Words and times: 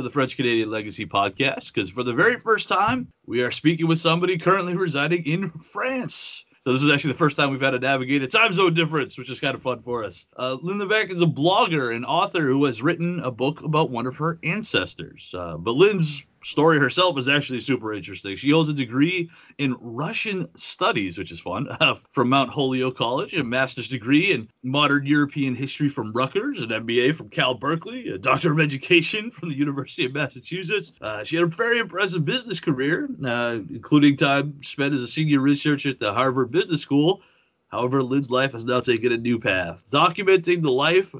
for 0.00 0.04
the 0.04 0.10
French 0.10 0.34
Canadian 0.34 0.70
Legacy 0.70 1.04
Podcast 1.04 1.74
because 1.74 1.90
for 1.90 2.02
the 2.02 2.14
very 2.14 2.40
first 2.40 2.68
time, 2.68 3.06
we 3.26 3.42
are 3.42 3.50
speaking 3.50 3.86
with 3.86 3.98
somebody 3.98 4.38
currently 4.38 4.74
residing 4.74 5.26
in 5.26 5.50
France. 5.50 6.46
So 6.64 6.72
this 6.72 6.80
is 6.80 6.90
actually 6.90 7.12
the 7.12 7.18
first 7.18 7.36
time 7.36 7.50
we've 7.50 7.60
had 7.60 7.72
to 7.72 7.78
navigate 7.78 8.22
a 8.22 8.26
time 8.26 8.54
zone 8.54 8.72
difference, 8.72 9.18
which 9.18 9.28
is 9.28 9.40
kind 9.40 9.54
of 9.54 9.60
fun 9.60 9.80
for 9.80 10.02
us. 10.02 10.26
Uh, 10.38 10.56
Lynn 10.62 10.80
is 10.80 11.20
a 11.20 11.26
blogger 11.26 11.94
and 11.94 12.06
author 12.06 12.46
who 12.46 12.64
has 12.64 12.80
written 12.80 13.20
a 13.20 13.30
book 13.30 13.62
about 13.62 13.90
one 13.90 14.06
of 14.06 14.16
her 14.16 14.38
ancestors. 14.42 15.34
Uh, 15.36 15.58
but 15.58 15.72
Lynn's 15.72 16.26
story 16.42 16.78
herself 16.78 17.18
is 17.18 17.28
actually 17.28 17.60
super 17.60 17.92
interesting. 17.92 18.34
She 18.36 18.50
holds 18.50 18.68
a 18.68 18.74
degree 18.74 19.30
in 19.58 19.76
Russian 19.80 20.46
studies, 20.56 21.18
which 21.18 21.32
is 21.32 21.40
fun, 21.40 21.68
uh, 21.80 21.94
from 22.12 22.28
Mount 22.30 22.50
Holyoke 22.50 22.96
College, 22.96 23.34
a 23.34 23.44
master's 23.44 23.88
degree 23.88 24.32
in 24.32 24.48
modern 24.62 25.06
European 25.06 25.54
history 25.54 25.88
from 25.88 26.12
Rutgers, 26.12 26.62
an 26.62 26.70
MBA 26.70 27.14
from 27.16 27.28
Cal 27.28 27.54
Berkeley, 27.54 28.08
a 28.08 28.18
doctor 28.18 28.52
of 28.52 28.60
education 28.60 29.30
from 29.30 29.50
the 29.50 29.56
University 29.56 30.06
of 30.06 30.14
Massachusetts. 30.14 30.92
Uh, 31.00 31.24
she 31.24 31.36
had 31.36 31.44
a 31.44 31.48
very 31.48 31.78
impressive 31.78 32.24
business 32.24 32.60
career, 32.60 33.08
uh, 33.24 33.58
including 33.68 34.16
time 34.16 34.62
spent 34.62 34.94
as 34.94 35.02
a 35.02 35.08
senior 35.08 35.40
researcher 35.40 35.90
at 35.90 35.98
the 35.98 36.12
Harvard 36.12 36.50
Business 36.50 36.80
School. 36.80 37.22
However, 37.68 38.02
Lynn's 38.02 38.30
life 38.30 38.52
has 38.52 38.64
now 38.64 38.80
taken 38.80 39.12
a 39.12 39.16
new 39.16 39.38
path, 39.38 39.86
documenting 39.90 40.60
the 40.62 40.72
life 40.72 41.14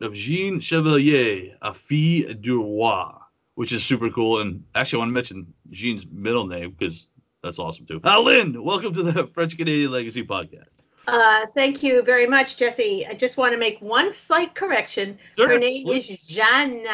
of 0.00 0.12
Jean 0.12 0.60
Chevalier, 0.60 1.56
a 1.62 1.72
fille 1.72 2.34
du 2.34 2.62
roi 2.62 3.23
which 3.54 3.72
is 3.72 3.84
super 3.84 4.10
cool. 4.10 4.40
And 4.40 4.64
actually, 4.74 4.98
I 4.98 5.00
want 5.00 5.08
to 5.10 5.14
mention 5.14 5.54
Jean's 5.70 6.06
middle 6.06 6.46
name 6.46 6.70
because 6.72 7.08
that's 7.42 7.58
awesome 7.58 7.86
too. 7.86 8.00
Uh, 8.04 8.20
Lynn, 8.20 8.62
welcome 8.62 8.92
to 8.92 9.02
the 9.02 9.26
French 9.28 9.56
Canadian 9.56 9.92
Legacy 9.92 10.24
Podcast. 10.24 10.66
Uh, 11.06 11.44
thank 11.54 11.82
you 11.82 12.02
very 12.02 12.26
much, 12.26 12.56
Jesse. 12.56 13.06
I 13.06 13.12
just 13.12 13.36
want 13.36 13.52
to 13.52 13.58
make 13.58 13.78
one 13.80 14.14
slight 14.14 14.54
correction. 14.54 15.18
Sure, 15.36 15.48
Her 15.48 15.58
name 15.58 15.84
please. 15.84 16.08
is 16.08 16.24
Jeanne. 16.24 16.84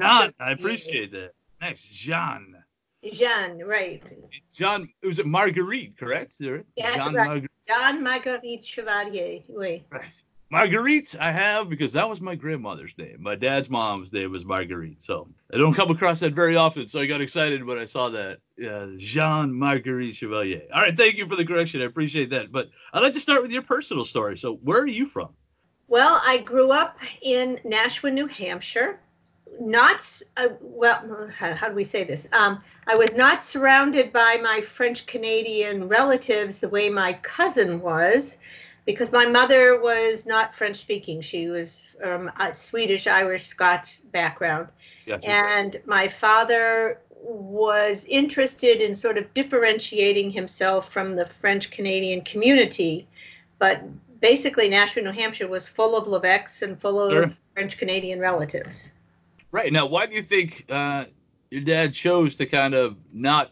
John, 0.00 0.34
I 0.40 0.50
appreciate 0.52 1.12
that. 1.12 1.32
Nice, 1.60 1.86
Jean. 1.86 2.56
Jeanne, 3.12 3.64
right. 3.64 4.02
It 4.58 4.90
was 5.06 5.18
it 5.20 5.26
Marguerite, 5.26 5.96
correct? 5.96 6.36
Yeah, 6.40 6.58
that's 6.76 7.04
Jean 7.04 7.14
right. 7.14 7.26
Marguerite. 7.26 7.50
Jeanne 7.68 8.02
Marguerite 8.02 8.64
Chevalier. 8.64 9.40
Oui. 9.48 9.84
Right. 9.90 10.22
Marguerite, 10.50 11.14
I 11.20 11.30
have 11.30 11.68
because 11.68 11.92
that 11.92 12.08
was 12.08 12.20
my 12.20 12.34
grandmother's 12.34 12.92
name. 12.98 13.18
My 13.20 13.36
dad's 13.36 13.70
mom's 13.70 14.12
name 14.12 14.32
was 14.32 14.44
Marguerite. 14.44 15.00
So 15.00 15.28
I 15.54 15.58
don't 15.58 15.74
come 15.74 15.90
across 15.90 16.18
that 16.20 16.34
very 16.34 16.56
often. 16.56 16.88
So 16.88 16.98
I 16.98 17.06
got 17.06 17.20
excited 17.20 17.64
when 17.64 17.78
I 17.78 17.84
saw 17.84 18.08
that. 18.10 18.38
Uh, 18.60 18.88
Jean 18.98 19.54
Marguerite 19.54 20.14
Chevalier. 20.14 20.62
All 20.74 20.82
right. 20.82 20.96
Thank 20.96 21.16
you 21.16 21.26
for 21.28 21.36
the 21.36 21.46
correction. 21.46 21.80
I 21.80 21.84
appreciate 21.84 22.30
that. 22.30 22.50
But 22.50 22.68
I'd 22.92 23.02
like 23.02 23.12
to 23.12 23.20
start 23.20 23.42
with 23.42 23.52
your 23.52 23.62
personal 23.62 24.04
story. 24.04 24.36
So 24.36 24.56
where 24.56 24.80
are 24.80 24.86
you 24.86 25.06
from? 25.06 25.30
Well, 25.86 26.20
I 26.24 26.38
grew 26.38 26.72
up 26.72 26.98
in 27.22 27.60
Nashua, 27.64 28.10
New 28.10 28.26
Hampshire. 28.26 29.00
Not, 29.60 30.22
uh, 30.36 30.48
well, 30.60 31.28
how, 31.36 31.54
how 31.54 31.68
do 31.68 31.74
we 31.74 31.84
say 31.84 32.04
this? 32.04 32.26
Um, 32.32 32.62
I 32.86 32.94
was 32.96 33.12
not 33.14 33.42
surrounded 33.42 34.12
by 34.12 34.38
my 34.42 34.60
French 34.60 35.06
Canadian 35.06 35.88
relatives 35.88 36.58
the 36.58 36.68
way 36.68 36.88
my 36.88 37.14
cousin 37.22 37.80
was, 37.80 38.36
because 38.86 39.12
my 39.12 39.26
mother 39.26 39.80
was 39.80 40.26
not 40.26 40.54
French 40.54 40.76
speaking. 40.76 41.20
She 41.20 41.48
was 41.48 41.86
um, 42.04 42.30
a 42.38 42.52
Swedish, 42.54 43.06
Irish, 43.06 43.46
Scotch 43.46 44.00
background. 44.12 44.68
Gotcha. 45.06 45.30
And 45.30 45.80
my 45.86 46.08
father 46.08 47.00
was 47.22 48.04
interested 48.08 48.80
in 48.80 48.94
sort 48.94 49.18
of 49.18 49.32
differentiating 49.34 50.30
himself 50.30 50.92
from 50.92 51.16
the 51.16 51.26
French 51.26 51.70
Canadian 51.70 52.22
community. 52.22 53.06
But 53.58 53.82
basically, 54.20 54.68
Nashua, 54.68 55.02
New 55.02 55.10
Hampshire 55.10 55.48
was 55.48 55.68
full 55.68 55.96
of 55.96 56.06
Levesques 56.06 56.62
and 56.62 56.80
full 56.80 57.00
of 57.00 57.12
Sure. 57.12 57.36
French 57.54 57.76
Canadian 57.76 58.20
relatives. 58.20 58.90
Right. 59.52 59.72
Now, 59.72 59.86
why 59.86 60.06
do 60.06 60.14
you 60.14 60.22
think 60.22 60.64
uh, 60.70 61.06
your 61.50 61.62
dad 61.62 61.92
chose 61.92 62.36
to 62.36 62.46
kind 62.46 62.74
of 62.74 62.96
not 63.12 63.50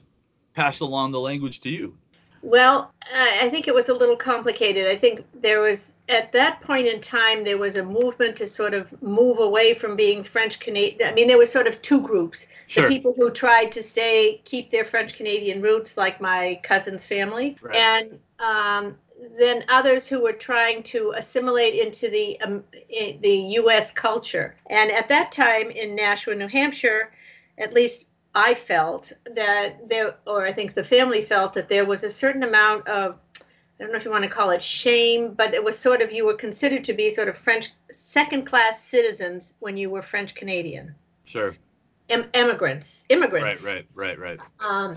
pass 0.55 0.81
along 0.81 1.13
the 1.13 1.21
language 1.21 1.61
to 1.61 1.69
you? 1.69 1.97
Well, 2.43 2.93
I 3.15 3.49
think 3.51 3.69
it 3.69 3.75
was 3.75 3.89
a 3.89 3.95
little 3.95 4.17
complicated. 4.17 4.87
I 4.87 4.97
think 4.97 5.25
there 5.35 5.61
was, 5.61 5.93
at 6.09 6.31
that 6.33 6.61
point 6.61 6.87
in 6.87 7.01
time, 7.01 7.43
there 7.45 7.59
was 7.59 7.77
a 7.77 7.85
movement 7.85 8.37
to 8.37 8.47
sort 8.47 8.75
of 8.75 8.87
move 9.03 9.39
away 9.39 9.75
from 9.75 9.97
being 9.97 10.23
French 10.23 10.61
Canadian. 10.61 11.09
I 11.09 11.15
mean, 11.15 11.27
there 11.27 11.39
was 11.39 11.51
sort 11.51 11.67
of 11.67 11.81
two 11.83 12.01
groups. 12.01 12.47
Sure. 12.67 12.83
the 12.83 12.89
people 12.95 13.15
who 13.17 13.31
tried 13.31 13.73
to 13.73 13.83
stay 13.83 14.43
keep 14.45 14.71
their 14.71 14.85
french 14.85 15.15
canadian 15.15 15.63
roots 15.63 15.97
like 15.97 16.21
my 16.21 16.61
cousin's 16.63 17.03
family 17.03 17.57
Right. 17.63 17.75
and 17.77 18.19
um, 18.41 18.95
then 19.39 19.65
others 19.71 20.07
who 20.07 20.21
were 20.23 20.35
trying 20.35 20.83
to 20.83 21.15
assimilate 21.17 21.75
into 21.77 22.11
the 22.11 22.39
um, 22.43 22.63
i- 22.95 23.17
the 23.23 23.37
us 23.57 23.91
culture 23.91 24.55
and 24.69 24.93
at 24.93 25.09
that 25.09 25.33
time 25.33 25.71
in 25.71 25.95
nashua 25.95 26.35
new 26.35 26.47
hampshire 26.47 27.11
at 27.57 27.73
least 27.73 28.05
i 28.47 28.55
felt 28.55 29.13
that 29.35 29.89
there 29.89 30.15
or 30.27 30.45
i 30.47 30.53
think 30.53 30.75
the 30.75 30.85
family 30.85 31.23
felt 31.23 31.53
that 31.53 31.69
there 31.69 31.85
was 31.85 32.05
a 32.05 32.11
certain 32.11 32.43
amount 32.45 32.87
of 32.89 33.17
I 33.81 33.85
don't 33.85 33.93
know 33.93 33.99
if 33.99 34.05
you 34.05 34.11
want 34.11 34.25
to 34.25 34.29
call 34.29 34.51
it 34.51 34.61
shame, 34.61 35.35
but 35.35 35.55
it 35.55 35.63
was 35.63 35.79
sort 35.79 36.01
of 36.03 36.11
you 36.11 36.27
were 36.27 36.35
considered 36.35 36.85
to 36.87 36.93
be 36.93 37.11
sort 37.11 37.29
of 37.29 37.37
French 37.39 37.71
second 37.93 38.45
class 38.45 38.83
citizens 38.83 39.55
when 39.61 39.77
you 39.77 39.89
were 39.89 40.03
French 40.03 40.35
Canadian 40.35 40.93
Sure. 41.23 41.55
em- 42.11 42.29
immigrants, 42.35 43.05
immigrants. 43.09 43.63
Right. 43.65 43.87
Right. 43.95 44.19
Right. 44.19 44.39
Right. 44.41 44.41
Um, 44.59 44.97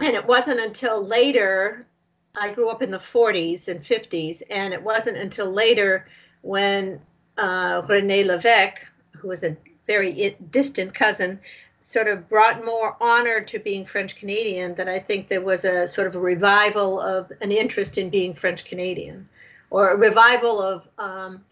and 0.00 0.14
it 0.14 0.26
wasn't 0.26 0.60
until 0.60 1.02
later, 1.02 1.86
I 2.34 2.52
grew 2.52 2.68
up 2.68 2.82
in 2.82 2.90
the 2.90 2.98
40s 2.98 3.68
and 3.68 3.80
50s, 3.82 4.42
and 4.50 4.74
it 4.74 4.82
wasn't 4.82 5.16
until 5.16 5.50
later 5.50 6.06
when 6.42 7.00
uh, 7.38 7.80
René 7.82 8.26
Levesque, 8.26 8.80
who 9.12 9.28
was 9.28 9.44
a 9.44 9.56
very 9.86 10.36
distant 10.50 10.92
cousin, 10.94 11.40
sort 11.84 12.08
of 12.08 12.26
brought 12.30 12.64
more 12.64 12.96
honor 12.98 13.42
to 13.42 13.58
being 13.58 13.84
French 13.84 14.16
Canadian 14.16 14.74
that 14.74 14.88
I 14.88 14.98
think 14.98 15.28
there 15.28 15.42
was 15.42 15.66
a 15.66 15.86
sort 15.86 16.06
of 16.06 16.14
a 16.16 16.18
revival 16.18 16.98
of 16.98 17.30
an 17.42 17.52
interest 17.52 17.98
in 17.98 18.08
being 18.08 18.32
French 18.32 18.64
Canadian, 18.64 19.28
or 19.68 19.90
a 19.90 19.96
revival 19.96 20.62
of 20.62 20.88
um, 20.96 21.44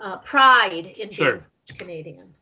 uh, 0.00 0.18
pride 0.18 0.86
in 0.86 1.10
Sure. 1.10 1.32
being 1.32 1.44
French 1.66 1.78
Canadian. 1.80 2.34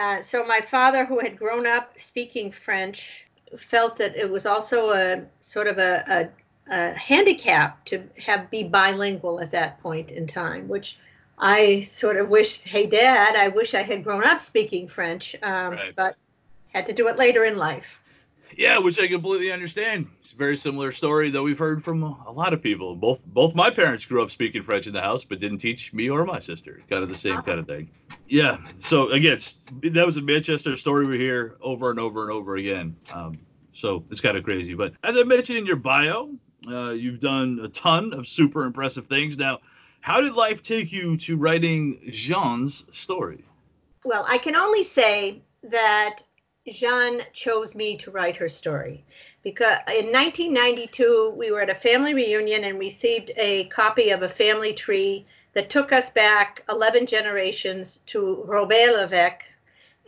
Uh, 0.00 0.22
so 0.22 0.46
my 0.46 0.62
father, 0.62 1.04
who 1.04 1.18
had 1.18 1.38
grown 1.38 1.66
up 1.66 1.92
speaking 1.98 2.50
French, 2.50 3.26
felt 3.58 3.98
that 3.98 4.16
it 4.16 4.28
was 4.30 4.46
also 4.46 4.90
a 4.92 5.22
sort 5.40 5.66
of 5.66 5.76
a, 5.76 6.30
a, 6.70 6.74
a 6.74 6.94
handicap 6.98 7.84
to 7.84 8.02
have 8.18 8.50
be 8.50 8.62
bilingual 8.62 9.40
at 9.40 9.50
that 9.50 9.78
point 9.82 10.10
in 10.10 10.26
time, 10.26 10.66
which 10.68 10.96
I 11.36 11.80
sort 11.80 12.16
of 12.16 12.30
wished, 12.30 12.62
hey, 12.62 12.86
Dad, 12.86 13.36
I 13.36 13.48
wish 13.48 13.74
I 13.74 13.82
had 13.82 14.02
grown 14.02 14.24
up 14.24 14.40
speaking 14.40 14.88
French, 14.88 15.36
um, 15.42 15.74
Right. 15.74 15.94
but 15.94 16.16
had 16.72 16.86
to 16.86 16.92
do 16.92 17.08
it 17.08 17.16
later 17.16 17.44
in 17.44 17.56
life. 17.56 18.00
Yeah, 18.56 18.78
which 18.78 18.98
I 18.98 19.06
completely 19.06 19.52
understand. 19.52 20.08
It's 20.20 20.32
a 20.32 20.36
very 20.36 20.56
similar 20.56 20.90
story 20.90 21.30
that 21.30 21.42
we've 21.42 21.58
heard 21.58 21.84
from 21.84 22.02
a 22.02 22.30
lot 22.30 22.52
of 22.52 22.62
people. 22.62 22.96
Both 22.96 23.24
both 23.26 23.54
my 23.54 23.70
parents 23.70 24.06
grew 24.06 24.22
up 24.22 24.30
speaking 24.30 24.62
French 24.62 24.86
in 24.86 24.92
the 24.92 25.00
house, 25.00 25.22
but 25.22 25.38
didn't 25.38 25.58
teach 25.58 25.92
me 25.92 26.08
or 26.08 26.24
my 26.24 26.38
sister. 26.38 26.80
Kind 26.88 27.02
of 27.02 27.08
the 27.08 27.16
same 27.16 27.42
kind 27.42 27.58
of 27.58 27.66
thing. 27.66 27.90
Yeah. 28.26 28.58
So 28.78 29.10
again, 29.10 29.38
that 29.82 30.06
was 30.06 30.16
a 30.16 30.22
Manchester 30.22 30.76
story 30.76 31.06
we 31.06 31.18
hear 31.18 31.56
over 31.60 31.90
and 31.90 32.00
over 32.00 32.22
and 32.22 32.32
over 32.32 32.56
again. 32.56 32.96
Um, 33.12 33.38
so 33.72 34.04
it's 34.10 34.20
kind 34.20 34.36
of 34.36 34.44
crazy. 34.44 34.74
But 34.74 34.94
as 35.04 35.16
I 35.16 35.22
mentioned 35.24 35.58
in 35.58 35.66
your 35.66 35.76
bio, 35.76 36.30
uh, 36.68 36.90
you've 36.90 37.20
done 37.20 37.60
a 37.62 37.68
ton 37.68 38.12
of 38.12 38.26
super 38.26 38.64
impressive 38.64 39.06
things. 39.06 39.38
Now, 39.38 39.58
how 40.00 40.20
did 40.20 40.32
life 40.32 40.62
take 40.62 40.90
you 40.90 41.16
to 41.18 41.36
writing 41.36 42.00
Jean's 42.10 42.84
story? 42.96 43.44
Well, 44.04 44.24
I 44.26 44.38
can 44.38 44.56
only 44.56 44.82
say 44.82 45.42
that 45.64 46.22
Jeanne 46.70 47.22
chose 47.32 47.74
me 47.74 47.96
to 47.98 48.10
write 48.10 48.36
her 48.36 48.48
story 48.48 49.04
because 49.42 49.78
in 49.88 50.06
1992 50.12 51.34
we 51.36 51.50
were 51.50 51.62
at 51.62 51.70
a 51.70 51.74
family 51.74 52.14
reunion 52.14 52.64
and 52.64 52.78
received 52.78 53.32
a 53.36 53.64
copy 53.66 54.10
of 54.10 54.22
a 54.22 54.28
family 54.28 54.72
tree 54.72 55.26
that 55.54 55.70
took 55.70 55.92
us 55.92 56.10
back 56.10 56.62
11 56.68 57.06
generations 57.06 58.00
to 58.06 58.42
Robert 58.44 58.92
Levesque 58.96 59.44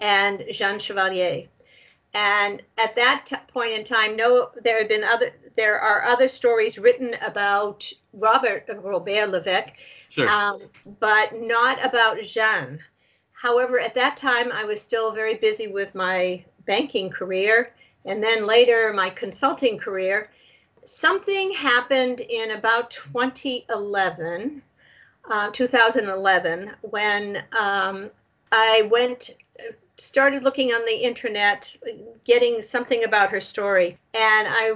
and 0.01 0.45
Jean 0.51 0.79
Chevalier. 0.79 1.47
And 2.15 2.62
at 2.79 2.97
that 2.97 3.27
t- 3.27 3.37
point 3.49 3.73
in 3.73 3.85
time, 3.85 4.17
no, 4.17 4.51
there 4.62 4.79
had 4.79 4.89
been 4.89 5.05
other. 5.05 5.33
There 5.57 5.79
are 5.81 6.05
other 6.05 6.27
stories 6.27 6.79
written 6.79 7.15
about 7.23 7.91
Robert 8.12 8.65
Robert 8.83 9.31
Levesque, 9.31 9.73
Sure. 10.09 10.29
um, 10.29 10.62
but 10.99 11.41
not 11.41 11.85
about 11.85 12.21
Jeanne. 12.23 12.81
However, 13.33 13.79
at 13.79 13.95
that 13.95 14.17
time, 14.17 14.51
I 14.53 14.65
was 14.65 14.81
still 14.81 15.12
very 15.12 15.37
busy 15.37 15.69
with 15.69 15.95
my 15.95 16.45
banking 16.71 17.11
career 17.11 17.73
and 18.05 18.23
then 18.23 18.47
later 18.47 18.93
my 18.93 19.11
consulting 19.11 19.77
career, 19.77 20.31
something 20.85 21.51
happened 21.51 22.21
in 22.21 22.53
about 22.53 22.91
2011, 22.91 24.63
uh, 25.29 25.51
2011, 25.51 26.71
when 26.83 27.43
um, 27.59 28.09
I 28.53 28.89
went, 28.91 29.31
started 29.99 30.45
looking 30.45 30.71
on 30.73 30.85
the 30.87 30.95
internet, 30.95 31.77
getting 32.25 32.63
something 32.63 33.03
about 33.03 33.31
her 33.31 33.41
story, 33.41 33.99
and 34.15 34.49
I 34.49 34.75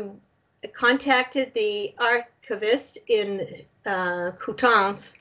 contacted 0.72 1.54
the 1.54 1.94
archivist 1.98 2.98
in 3.06 3.62
uh, 3.86 4.32
Coutances 4.42 5.14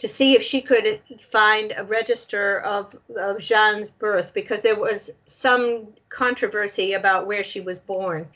to 0.00 0.08
see 0.08 0.34
if 0.34 0.42
she 0.42 0.62
could 0.62 0.98
find 1.20 1.74
a 1.76 1.84
register 1.84 2.60
of, 2.60 2.96
of 3.18 3.38
Jeanne's 3.38 3.90
birth 3.90 4.32
because 4.32 4.62
there 4.62 4.74
was 4.74 5.10
some 5.26 5.88
controversy 6.08 6.94
about 6.94 7.26
where 7.26 7.44
she 7.44 7.60
was 7.60 7.78
born. 7.78 8.26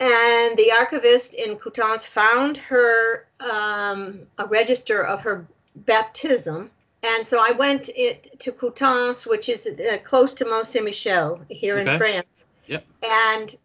And 0.00 0.56
the 0.58 0.70
archivist 0.70 1.32
in 1.32 1.56
Coutances 1.56 2.06
found 2.06 2.58
her 2.58 3.26
um, 3.40 4.20
a 4.36 4.46
register 4.46 5.02
of 5.02 5.22
her 5.22 5.46
baptism. 5.76 6.70
And 7.02 7.26
so 7.26 7.38
I 7.40 7.52
went 7.52 7.88
it, 7.96 8.38
to 8.40 8.52
Coutances, 8.52 9.26
which 9.26 9.48
is 9.48 9.66
uh, 9.66 9.98
close 10.04 10.34
to 10.34 10.44
Mont 10.44 10.66
Saint 10.66 10.84
Michel 10.84 11.40
here 11.48 11.78
okay. 11.78 11.92
in 11.92 11.98
France. 11.98 12.44
Yep. 12.66 12.84
And 13.02 13.56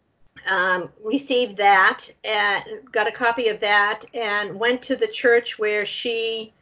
um, 0.48 0.90
received 1.04 1.58
that 1.58 2.10
and 2.24 2.64
got 2.90 3.06
a 3.06 3.12
copy 3.12 3.50
of 3.50 3.60
that 3.60 4.06
and 4.14 4.58
went 4.58 4.82
to 4.84 4.96
the 4.96 5.08
church 5.08 5.60
where 5.60 5.86
she 5.86 6.54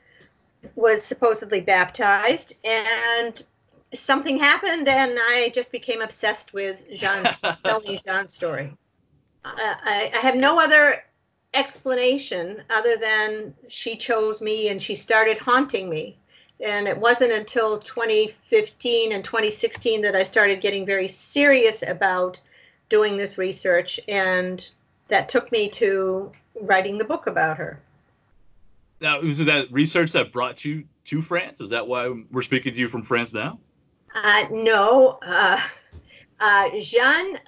was 0.76 1.04
supposedly 1.04 1.62
baptized 1.62 2.56
and 2.64 3.44
something 3.94 4.38
happened 4.38 4.88
and 4.88 5.18
I 5.20 5.52
just 5.54 5.72
became 5.72 6.02
obsessed 6.02 6.54
with 6.54 6.84
Jean's 6.94 7.40
telling 7.64 8.00
Jean's 8.06 8.34
story. 8.34 8.76
Uh, 9.46 9.52
I, 9.56 10.12
I 10.14 10.18
have 10.18 10.36
no 10.36 10.60
other 10.60 11.04
explanation 11.54 12.62
other 12.70 12.98
than 12.98 13.54
she 13.68 13.96
chose 13.96 14.42
me 14.42 14.70
and 14.70 14.82
she 14.82 14.96
started 14.96 15.38
haunting 15.38 15.90
me. 15.90 16.18
And 16.60 16.88
it 16.88 16.98
wasn't 16.98 17.32
until 17.32 17.80
2015 17.80 19.12
and 19.12 19.24
2016 19.24 20.02
that 20.02 20.16
I 20.16 20.24
started 20.24 20.60
getting 20.60 20.86
very 20.86 21.08
serious 21.08 21.84
about 21.86 22.40
doing 22.90 23.16
this 23.16 23.38
research. 23.38 24.00
And 24.08 24.68
that 25.08 25.30
took 25.30 25.52
me 25.52 25.70
to 25.70 26.32
writing 26.62 26.98
the 26.98 27.06
book 27.06 27.28
about 27.28 27.58
her. 27.58 27.80
Now, 29.00 29.22
was 29.22 29.40
it 29.40 29.46
that 29.46 29.72
research 29.72 30.12
that 30.14 30.32
brought 30.32 30.66
you 30.66 30.84
to 31.06 31.22
France? 31.22 31.62
Is 31.62 31.70
that 31.70 31.88
why 31.88 32.14
we're 32.32 32.42
speaking 32.42 32.74
to 32.74 32.80
you 32.80 32.88
from 32.88 33.04
France 33.04 33.34
now? 33.34 33.60
Uh, 34.16 34.46
no. 34.52 35.20
Uh, 35.26 35.62
uh, 36.40 36.70
Jean, 36.80 37.40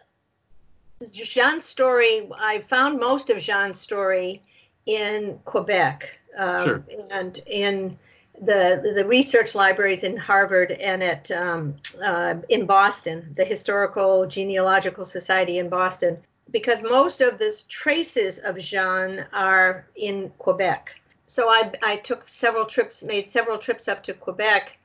Jean's 1.12 1.66
story, 1.66 2.30
I 2.38 2.60
found 2.60 3.00
most 3.00 3.30
of 3.30 3.40
Jean's 3.40 3.80
story 3.80 4.44
in 4.86 5.40
Quebec. 5.46 6.10
Um, 6.38 6.63
sure. 6.63 6.86
And 7.12 7.42
in 7.48 7.98
the 8.42 8.94
the 8.96 9.06
research 9.06 9.54
libraries 9.54 10.04
in 10.04 10.16
Harvard 10.16 10.72
and 10.72 11.04
at 11.04 11.30
um, 11.31 11.75
uh, 12.04 12.36
in 12.50 12.66
Boston, 12.66 13.34
the 13.36 13.44
Historical 13.44 14.25
Genealogical 14.28 15.06
Society 15.06 15.60
in 15.60 15.68
Boston, 15.68 16.18
because 16.51 16.81
most 16.84 17.22
of 17.22 17.38
the 17.38 17.60
traces 17.68 18.38
of 18.40 18.57
Jean 18.57 19.25
are 19.34 19.88
in 19.96 20.31
Quebec 20.38 20.96
so 21.30 21.48
I, 21.48 21.72
I 21.84 21.98
took 21.98 22.28
several 22.28 22.66
trips, 22.66 23.04
made 23.04 23.30
several 23.30 23.60
trips 23.60 23.88
up 23.88 24.02
to 24.06 24.16
Quebec, 24.16 24.80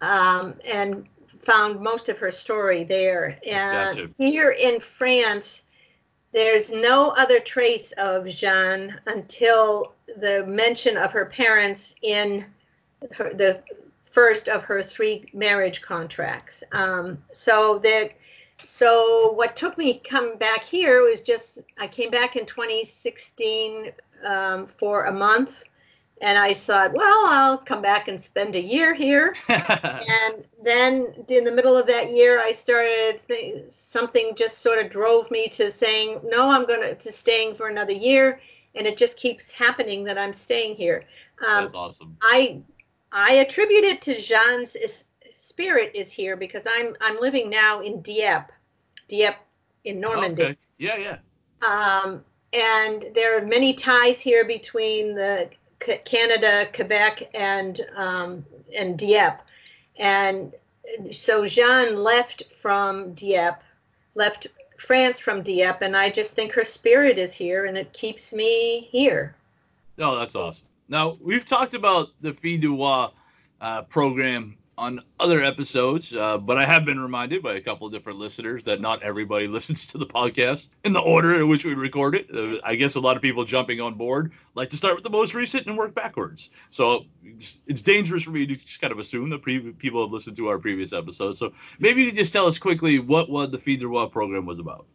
um, 0.00 0.54
and 0.64 1.08
found 1.40 1.80
most 1.80 2.08
of 2.08 2.18
her 2.18 2.30
story 2.30 2.84
there. 2.84 3.36
And 3.44 3.96
gotcha. 3.96 4.10
here 4.16 4.52
in 4.52 4.78
France, 4.78 5.62
there's 6.30 6.70
no 6.70 7.10
other 7.10 7.40
trace 7.40 7.90
of 7.98 8.28
Jeanne 8.28 9.00
until 9.06 9.94
the 10.20 10.46
mention 10.46 10.96
of 10.96 11.10
her 11.10 11.26
parents 11.26 11.96
in 12.02 12.44
her, 13.10 13.34
the 13.34 13.60
first 14.04 14.48
of 14.48 14.62
her 14.62 14.84
three 14.84 15.24
marriage 15.32 15.82
contracts. 15.82 16.62
Um, 16.70 17.18
so 17.32 17.80
that 17.80 18.12
so 18.64 19.32
what 19.32 19.56
took 19.56 19.76
me 19.76 20.00
come 20.08 20.38
back 20.38 20.62
here 20.62 21.02
was 21.02 21.22
just 21.22 21.58
I 21.76 21.88
came 21.88 22.12
back 22.12 22.36
in 22.36 22.46
2016 22.46 23.90
um, 24.24 24.68
for 24.68 25.06
a 25.06 25.12
month 25.12 25.64
and 26.22 26.38
I 26.38 26.54
thought, 26.54 26.92
well, 26.92 27.26
I'll 27.26 27.58
come 27.58 27.82
back 27.82 28.06
and 28.06 28.18
spend 28.18 28.54
a 28.54 28.60
year 28.60 28.94
here. 28.94 29.34
and 29.48 30.44
then 30.62 31.12
in 31.28 31.42
the 31.42 31.50
middle 31.50 31.76
of 31.76 31.84
that 31.88 32.12
year, 32.12 32.40
I 32.40 32.52
started 32.52 33.20
th- 33.26 33.64
something 33.70 34.34
just 34.36 34.58
sort 34.58 34.78
of 34.78 34.88
drove 34.88 35.28
me 35.32 35.48
to 35.48 35.68
saying, 35.68 36.20
no, 36.24 36.48
I'm 36.48 36.64
going 36.64 36.80
to, 36.80 36.94
to 36.94 37.10
staying 37.10 37.56
for 37.56 37.68
another 37.68 37.92
year. 37.92 38.40
And 38.76 38.86
it 38.86 38.96
just 38.96 39.16
keeps 39.16 39.50
happening 39.50 40.04
that 40.04 40.16
I'm 40.16 40.32
staying 40.32 40.76
here. 40.76 41.04
Um, 41.44 41.64
That's 41.64 41.74
awesome. 41.74 42.16
I 42.22 42.60
I 43.10 43.34
attribute 43.34 43.84
it 43.84 44.00
to 44.02 44.18
Jean's 44.18 44.76
is, 44.76 45.04
spirit 45.28 45.90
is 45.92 46.10
here 46.10 46.36
because 46.36 46.62
I'm 46.66 46.94
I'm 47.02 47.20
living 47.20 47.50
now 47.50 47.82
in 47.82 48.00
Dieppe, 48.00 48.50
Dieppe 49.08 49.36
in 49.84 50.00
Normandy. 50.00 50.44
Okay. 50.44 50.56
Yeah, 50.78 50.96
yeah. 50.96 51.18
Um, 51.68 52.24
and 52.54 53.06
there 53.14 53.36
are 53.36 53.44
many 53.44 53.74
ties 53.74 54.20
here 54.20 54.46
between 54.46 55.14
the 55.14 55.50
Canada, 56.04 56.68
Quebec, 56.74 57.30
and 57.34 57.80
um, 57.96 58.44
and 58.76 58.98
Dieppe, 58.98 59.42
and 59.96 60.52
so 61.10 61.46
Jean 61.46 61.96
left 61.96 62.44
from 62.52 63.14
Dieppe, 63.14 63.60
left 64.14 64.46
France 64.78 65.20
from 65.20 65.42
Dieppe, 65.42 65.84
and 65.84 65.96
I 65.96 66.10
just 66.10 66.34
think 66.34 66.52
her 66.52 66.64
spirit 66.64 67.18
is 67.18 67.32
here, 67.32 67.66
and 67.66 67.76
it 67.76 67.92
keeps 67.92 68.32
me 68.32 68.88
here. 68.90 69.34
Oh, 69.98 70.16
that's 70.18 70.34
awesome. 70.34 70.66
Now 70.88 71.16
we've 71.20 71.44
talked 71.44 71.74
about 71.74 72.08
the 72.20 72.32
Fille 72.32 72.60
du 72.60 72.82
uh, 72.82 73.82
program 73.82 74.56
on 74.82 75.00
other 75.20 75.44
episodes, 75.44 76.12
uh, 76.12 76.36
but 76.36 76.58
I 76.58 76.66
have 76.66 76.84
been 76.84 76.98
reminded 76.98 77.40
by 77.40 77.54
a 77.54 77.60
couple 77.60 77.86
of 77.86 77.92
different 77.92 78.18
listeners 78.18 78.64
that 78.64 78.80
not 78.80 79.00
everybody 79.00 79.46
listens 79.58 79.86
to 79.86 79.98
the 79.98 80.06
podcast 80.06 80.70
in 80.82 80.92
the 80.92 81.00
order 81.00 81.40
in 81.40 81.48
which 81.48 81.64
we 81.64 81.74
record 81.74 82.16
it. 82.16 82.26
Uh, 82.34 82.60
I 82.64 82.74
guess 82.74 82.96
a 82.96 83.00
lot 83.00 83.14
of 83.14 83.22
people 83.22 83.44
jumping 83.44 83.80
on 83.80 83.94
board 83.94 84.32
like 84.56 84.70
to 84.70 84.76
start 84.76 84.96
with 84.96 85.04
the 85.04 85.10
most 85.10 85.34
recent 85.34 85.68
and 85.68 85.78
work 85.78 85.94
backwards. 85.94 86.50
So 86.70 87.04
it's, 87.24 87.60
it's 87.68 87.80
dangerous 87.80 88.24
for 88.24 88.32
me 88.32 88.44
to 88.44 88.56
just 88.56 88.80
kind 88.80 88.92
of 88.92 88.98
assume 88.98 89.30
that 89.30 89.40
pre- 89.42 89.70
people 89.72 90.02
have 90.02 90.10
listened 90.10 90.36
to 90.38 90.48
our 90.48 90.58
previous 90.58 90.92
episodes. 90.92 91.38
So 91.38 91.52
maybe 91.78 92.02
you 92.02 92.08
can 92.08 92.16
just 92.16 92.32
tell 92.32 92.46
us 92.46 92.58
quickly 92.58 92.98
what 92.98 93.30
what 93.30 93.52
the 93.52 93.58
Fille 93.58 93.78
du 93.78 93.88
Roi 93.88 94.06
program 94.06 94.46
was 94.46 94.58
about. 94.58 94.86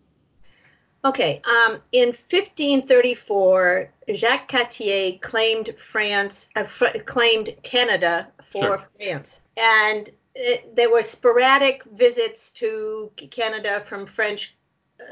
Okay, 1.06 1.42
um, 1.46 1.78
in 1.94 2.10
1534, 2.30 3.90
Jacques 4.14 4.50
Cartier 4.50 5.18
claimed 5.22 5.74
France, 5.78 6.50
uh, 6.58 6.66
fr- 6.66 6.98
claimed 7.06 7.56
Canada 7.64 8.28
for 8.52 8.62
Sure. 8.62 8.90
France, 8.98 9.40
and 9.58 10.10
it, 10.36 10.76
there 10.76 10.92
were 10.92 11.04
sporadic 11.04 11.84
visits 11.86 12.52
to 12.52 13.12
Canada 13.32 13.84
from 13.86 14.06
French 14.06 14.56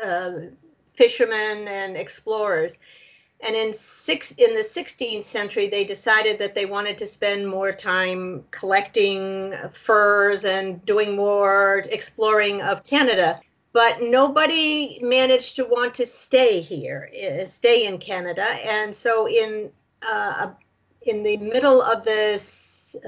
uh, 0.04 0.32
fishermen 0.94 1.68
and 1.68 1.98
explorers. 1.98 2.78
And 3.42 3.56
in 3.56 3.74
six 3.74 4.32
in 4.32 4.56
the 4.56 4.62
16th 4.62 5.26
century, 5.26 5.68
they 5.68 5.84
decided 5.84 6.40
that 6.40 6.56
they 6.56 6.66
wanted 6.66 6.98
to 7.00 7.08
spend 7.08 7.48
more 7.48 7.74
time 7.74 8.46
collecting 8.52 9.54
furs 9.74 10.46
and 10.46 10.84
doing 10.86 11.16
more 11.16 11.86
exploring 11.90 12.62
of 12.62 12.84
Canada 12.84 13.42
but 13.76 14.02
nobody 14.02 15.00
managed 15.02 15.58
to 15.58 15.66
want 15.66 15.94
to 15.94 16.06
stay 16.06 16.62
here, 16.62 17.12
uh, 17.14 17.46
stay 17.46 17.86
in 17.86 17.98
Canada. 17.98 18.46
And 18.64 18.96
so 18.96 19.28
in 19.28 19.70
uh, 20.02 20.52
in 21.02 21.24
the 21.24 21.36
middle 21.36 21.82
of 21.82 22.06
the 22.06 22.40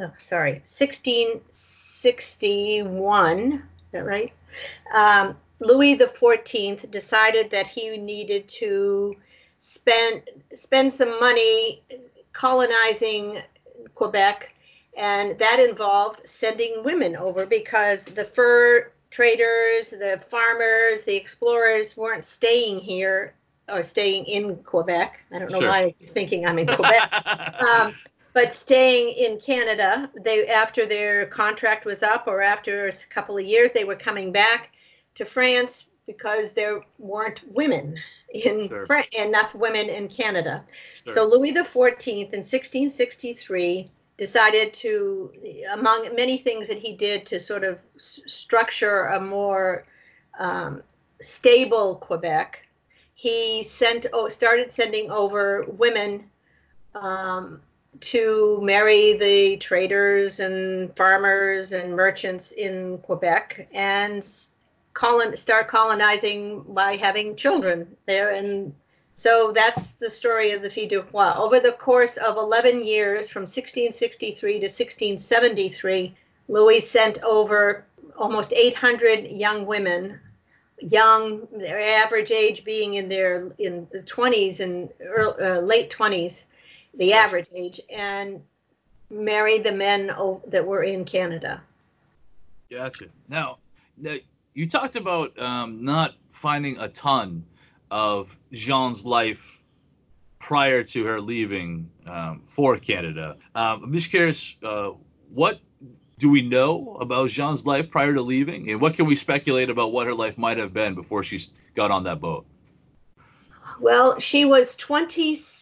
uh, 0.01 0.10
sorry 0.17 0.53
1661, 0.65 3.53
is 3.53 3.62
that 3.91 4.06
right? 4.06 4.34
Um, 4.94 5.36
Louis 5.60 5.96
the 5.96 6.08
Fourteenth 6.08 6.89
decided 6.91 7.50
that 7.51 7.67
he 7.67 7.98
needed 7.98 8.48
to 8.50 9.15
spend 9.60 10.22
spend 10.53 10.94
some 10.94 11.20
money 11.20 11.82
colonizing 12.34 13.41
Quebec, 13.96 14.53
and 14.98 15.38
that 15.39 15.60
involved 15.60 16.22
sending 16.27 16.84
women 16.84 17.15
over 17.15 17.46
because 17.46 18.06
the 18.06 18.25
fur 18.25 18.91
traders, 19.10 19.89
the 19.89 20.22
farmers, 20.29 21.03
the 21.03 21.15
explorers 21.15 21.98
weren't 21.98 22.25
staying 22.25 22.79
here 22.79 23.34
or 23.70 23.84
staying 23.84 24.25
in 24.25 24.56
Quebec. 24.58 25.20
I 25.32 25.39
don't 25.39 25.51
know 25.51 25.60
Sure. 25.60 25.70
why 25.70 25.84
I'm 25.84 25.94
thinking 26.13 26.46
I'm 26.46 26.60
in 26.60 26.67
Quebec. 26.67 27.12
um, 27.62 27.94
but 28.38 28.53
staying 28.53 29.15
in 29.15 29.39
Canada, 29.39 30.12
they 30.24 30.46
after 30.46 30.86
their 30.86 31.25
contract 31.25 31.86
was 31.86 32.03
up 32.03 32.27
or 32.27 32.39
after 32.39 32.86
a 32.88 32.91
couple 33.10 33.36
of 33.36 33.44
years, 33.44 33.72
they 33.72 33.84
were 33.84 33.96
coming 33.96 34.32
back 34.32 34.74
to 35.15 35.25
France 35.25 35.88
because 36.06 36.51
there 36.51 36.82
weren't 37.00 37.41
women 37.51 37.98
in 38.36 38.67
Sure. 38.67 38.86
Fran- 38.86 39.06
enough 39.17 39.56
women 39.56 39.89
in 39.89 40.08
Canada. 40.08 40.63
Sure. 40.94 41.13
So 41.15 41.25
Louis 41.25 41.50
the 41.50 41.63
Fourteenth 41.63 42.32
in 42.32 42.41
1663 42.41 43.89
decided 44.17 44.72
to, 44.75 45.34
among 45.72 46.15
many 46.15 46.38
things 46.38 46.67
that 46.67 46.77
he 46.77 46.94
did 46.94 47.25
to 47.25 47.39
sort 47.39 47.63
of 47.63 47.79
s- 47.96 48.20
structure 48.27 49.06
a 49.06 49.20
more 49.20 49.88
um, 50.38 50.84
stable 51.22 51.96
Quebec, 51.96 52.60
he 53.15 53.63
sent 53.63 54.06
oh, 54.13 54.29
started 54.29 54.72
sending 54.72 55.10
over 55.10 55.65
women 55.70 56.29
um, 56.94 57.62
to 58.01 58.60
marry 58.62 59.13
the 59.13 59.58
traders 59.58 60.39
and 60.39 60.96
farmers 60.96 61.72
and 61.72 61.96
merchants 61.96 62.51
in 62.51 62.98
Quebec 63.00 63.68
and 63.74 64.25
colon 64.94 65.36
start 65.38 65.68
colonizing 65.68 66.63
by 66.70 66.96
having 66.96 67.36
children 67.36 67.88
there 68.06 68.32
and 68.32 68.74
so 69.18 69.51
that's 69.51 69.88
the 70.00 70.12
story 70.12 70.51
of 70.51 70.62
the 70.62 70.70
Filles 70.70 70.89
du 70.89 71.01
Roi. 71.12 71.34
Over 71.36 71.60
the 71.60 71.72
course 71.72 72.18
of 72.18 72.38
11 72.38 72.84
years, 72.84 73.32
from 73.32 73.42
1663 73.42 74.51
to 74.60 74.66
1673, 74.66 76.16
Louis 76.48 76.80
sent 76.80 77.24
over 77.24 77.88
almost 78.16 78.54
800 78.54 79.25
young 79.25 79.66
women, 79.66 80.20
young, 80.80 81.48
their 81.51 81.82
average 81.82 82.30
age 82.30 82.63
being 82.63 82.94
in 82.94 83.10
their 83.10 83.50
in 83.58 83.88
the 83.92 84.04
20s 84.04 84.60
and 84.60 84.89
early, 85.01 85.44
uh, 85.44 85.62
late 85.62 85.89
20s, 85.89 86.44
the 86.98 87.13
average 87.13 87.48
age, 87.56 87.80
and 87.89 88.42
married 89.10 89.63
the 89.63 89.72
men 89.72 90.08
that 90.48 90.66
were 90.66 90.84
in 90.84 91.06
Canada. 91.06 91.62
Gotcha. 92.70 93.06
Now, 93.30 93.60
now 93.98 94.16
you 94.54 94.68
talked 94.68 94.96
about 94.96 95.38
um, 95.39 95.84
not 95.84 96.16
finding 96.32 96.77
a 96.77 96.89
ton 96.89 97.46
of 97.89 98.38
Jean's 98.51 99.06
life 99.06 99.63
prior 100.39 100.84
to 100.84 101.04
her 101.06 101.22
leaving 101.22 101.89
um, 102.06 102.42
for 102.46 102.77
Canada. 102.77 103.38
Um, 103.56 103.84
I'm 103.86 103.94
just 103.94 104.10
curious, 104.10 104.56
uh, 104.63 104.92
what 105.34 105.60
do 106.20 106.30
we 106.30 106.42
know 106.42 106.98
about 107.00 107.30
Jean's 107.30 107.66
life 107.66 107.89
prior 107.89 108.13
to 108.13 108.22
leaving, 108.22 108.70
and 108.72 108.82
what 108.82 108.96
can 108.96 109.06
we 109.06 109.16
speculate 109.16 109.70
about 109.70 109.92
what 109.92 110.08
her 110.08 110.13
life 110.13 110.38
might 110.38 110.58
have 110.58 110.74
been 110.74 110.96
before 110.96 111.24
she 111.24 111.39
got 111.75 111.92
on 111.92 112.04
that 112.04 112.20
boat? 112.20 112.46
Well, 113.80 114.20
she 114.20 114.46
was 114.46 114.75
26 114.75 115.57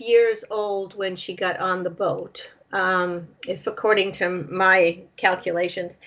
years 0.00 0.44
old 0.50 0.94
when 0.94 1.16
she 1.16 1.34
got 1.34 1.58
on 1.58 1.82
the 1.82 1.90
boat, 1.90 2.48
um, 2.72 3.28
if 3.46 3.66
according 3.66 4.12
to 4.12 4.28
my 4.50 5.00
calculations, 5.16 5.98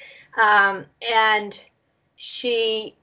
um, 0.42 0.86
and 1.12 1.60
she 2.16 2.96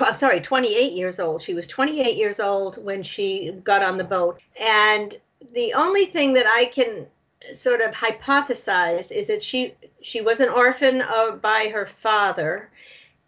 I'm 0.00 0.14
sorry, 0.14 0.40
28 0.40 0.92
years 0.94 1.20
old. 1.20 1.42
She 1.42 1.54
was 1.54 1.66
28 1.68 2.16
years 2.16 2.40
old 2.40 2.82
when 2.82 3.04
she 3.04 3.52
got 3.62 3.84
on 3.84 3.96
the 3.96 4.04
boat. 4.04 4.40
And 4.58 5.16
the 5.52 5.72
only 5.74 6.06
thing 6.06 6.32
that 6.32 6.46
I 6.46 6.64
can 6.64 7.06
sort 7.52 7.80
of 7.80 7.92
hypothesize 7.92 9.12
is 9.12 9.28
that 9.28 9.44
she 9.44 9.74
she 10.00 10.20
was 10.20 10.40
an 10.40 10.48
orphan 10.48 11.02
of, 11.02 11.40
by 11.40 11.70
her 11.72 11.86
father 11.86 12.70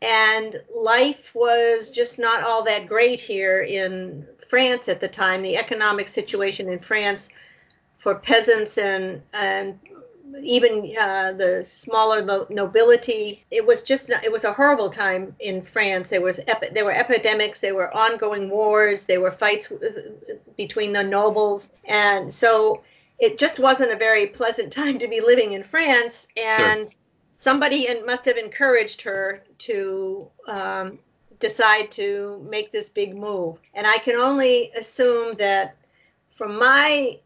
and 0.02 0.60
life 0.74 1.30
was 1.34 1.90
just 1.90 2.18
not 2.18 2.42
all 2.42 2.62
that 2.64 2.86
great 2.86 3.20
here 3.20 3.62
in 3.62 4.26
France 4.48 4.88
at 4.88 5.00
the 5.00 5.08
time 5.08 5.42
the 5.42 5.56
economic 5.56 6.08
situation 6.08 6.68
in 6.70 6.78
France 6.78 7.28
for 7.98 8.14
peasants 8.14 8.78
and 8.78 9.22
and 9.32 9.78
even 10.42 10.94
uh, 10.98 11.32
the 11.32 11.64
smaller 11.64 12.46
nobility. 12.50 13.44
It 13.50 13.66
was 13.66 13.82
just 13.82 14.10
it 14.10 14.30
was 14.30 14.44
a 14.44 14.52
horrible 14.52 14.90
time 14.90 15.34
in 15.40 15.62
France. 15.62 16.08
There 16.08 16.20
was 16.20 16.38
epi- 16.46 16.70
there 16.72 16.84
were 16.84 16.92
epidemics, 16.92 17.60
there 17.60 17.74
were 17.74 17.94
ongoing 17.94 18.50
wars, 18.50 19.04
there 19.04 19.20
were 19.20 19.30
fights 19.30 19.72
between 20.56 20.92
the 20.92 21.02
nobles, 21.02 21.68
and 21.84 22.32
so 22.32 22.82
it 23.18 23.38
just 23.38 23.58
wasn't 23.58 23.92
a 23.92 23.96
very 23.96 24.26
pleasant 24.26 24.72
time 24.82 24.98
to 24.98 25.08
be 25.08 25.20
living 25.20 25.52
in 25.52 25.62
France. 25.62 26.26
And 26.36 26.90
sure. 26.90 26.98
somebody 27.36 27.88
must 28.04 28.24
have 28.26 28.36
encouraged 28.36 29.02
her 29.02 29.42
to 29.58 30.28
um, 30.46 30.98
decide 31.38 31.90
to 31.92 32.44
make 32.48 32.72
this 32.72 32.88
big 32.88 33.16
move. 33.16 33.58
And 33.74 33.86
I 33.86 33.98
can 33.98 34.16
only 34.16 34.70
assume 34.76 35.36
that 35.38 35.76
from 36.34 36.58
my 36.58 37.18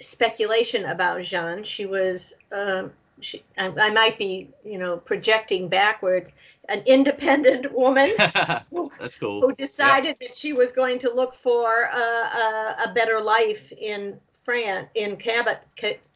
speculation 0.00 0.86
about 0.86 1.22
Jeanne. 1.22 1.64
She 1.64 1.86
was, 1.86 2.34
um, 2.52 2.92
she, 3.20 3.42
I, 3.56 3.66
I, 3.68 3.90
might 3.90 4.18
be, 4.18 4.50
you 4.64 4.78
know, 4.78 4.98
projecting 4.98 5.68
backwards, 5.68 6.32
an 6.68 6.82
independent 6.86 7.72
woman. 7.74 8.12
That's 8.18 9.16
cool. 9.16 9.40
Who 9.40 9.54
decided 9.54 10.16
yep. 10.20 10.30
that 10.30 10.36
she 10.36 10.52
was 10.52 10.72
going 10.72 10.98
to 11.00 11.12
look 11.12 11.34
for 11.34 11.84
a, 11.92 11.98
a, 11.98 12.76
a 12.86 12.92
better 12.94 13.20
life 13.20 13.72
in 13.72 14.18
France, 14.44 14.88
in 14.94 15.16
Cabot, 15.16 15.58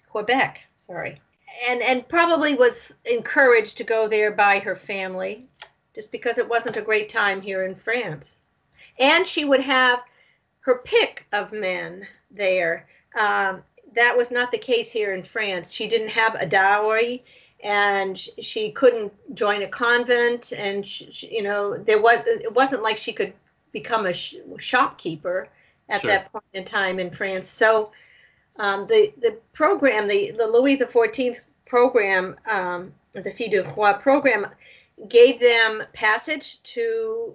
Quebec. 0.08 0.60
Sorry. 0.76 1.20
And, 1.68 1.82
and 1.82 2.08
probably 2.08 2.54
was 2.54 2.92
encouraged 3.04 3.76
to 3.78 3.84
go 3.84 4.08
there 4.08 4.32
by 4.32 4.58
her 4.60 4.74
family 4.74 5.46
just 5.94 6.10
because 6.10 6.38
it 6.38 6.48
wasn't 6.48 6.76
a 6.76 6.82
great 6.82 7.08
time 7.08 7.40
here 7.40 7.64
in 7.64 7.74
France. 7.74 8.40
And 8.98 9.26
she 9.26 9.44
would 9.44 9.60
have 9.60 10.00
her 10.60 10.78
pick 10.84 11.26
of 11.32 11.52
men 11.52 12.06
there. 12.30 12.86
Um, 13.18 13.62
that 13.94 14.16
was 14.16 14.30
not 14.30 14.50
the 14.50 14.58
case 14.58 14.90
here 14.90 15.12
in 15.12 15.22
France. 15.22 15.72
She 15.72 15.86
didn't 15.86 16.08
have 16.08 16.34
a 16.36 16.46
dowry 16.46 17.24
and 17.62 18.18
she 18.18 18.72
couldn't 18.72 19.12
join 19.34 19.62
a 19.62 19.68
convent 19.68 20.52
and 20.52 20.84
she, 20.84 21.28
you 21.30 21.42
know 21.42 21.76
there 21.78 22.00
was 22.00 22.18
it 22.26 22.52
wasn't 22.52 22.82
like 22.82 22.96
she 22.96 23.12
could 23.12 23.32
become 23.70 24.06
a 24.06 24.12
sh- 24.12 24.34
shopkeeper 24.58 25.48
at 25.88 26.00
sure. 26.00 26.10
that 26.10 26.32
point 26.32 26.44
in 26.54 26.64
time 26.64 26.98
in 26.98 27.10
France. 27.10 27.48
So 27.48 27.92
um, 28.56 28.86
the 28.86 29.12
the 29.20 29.38
program, 29.52 30.08
the 30.08 30.32
the 30.32 30.46
Louis 30.46 30.76
the 30.76 30.86
Fourteenth 30.86 31.40
program, 31.66 32.36
um, 32.50 32.92
the 33.12 33.30
Filles 33.30 33.50
du 33.50 33.62
Roi 33.62 33.92
program, 33.94 34.46
gave 35.08 35.40
them 35.40 35.82
passage 35.92 36.62
to 36.62 37.34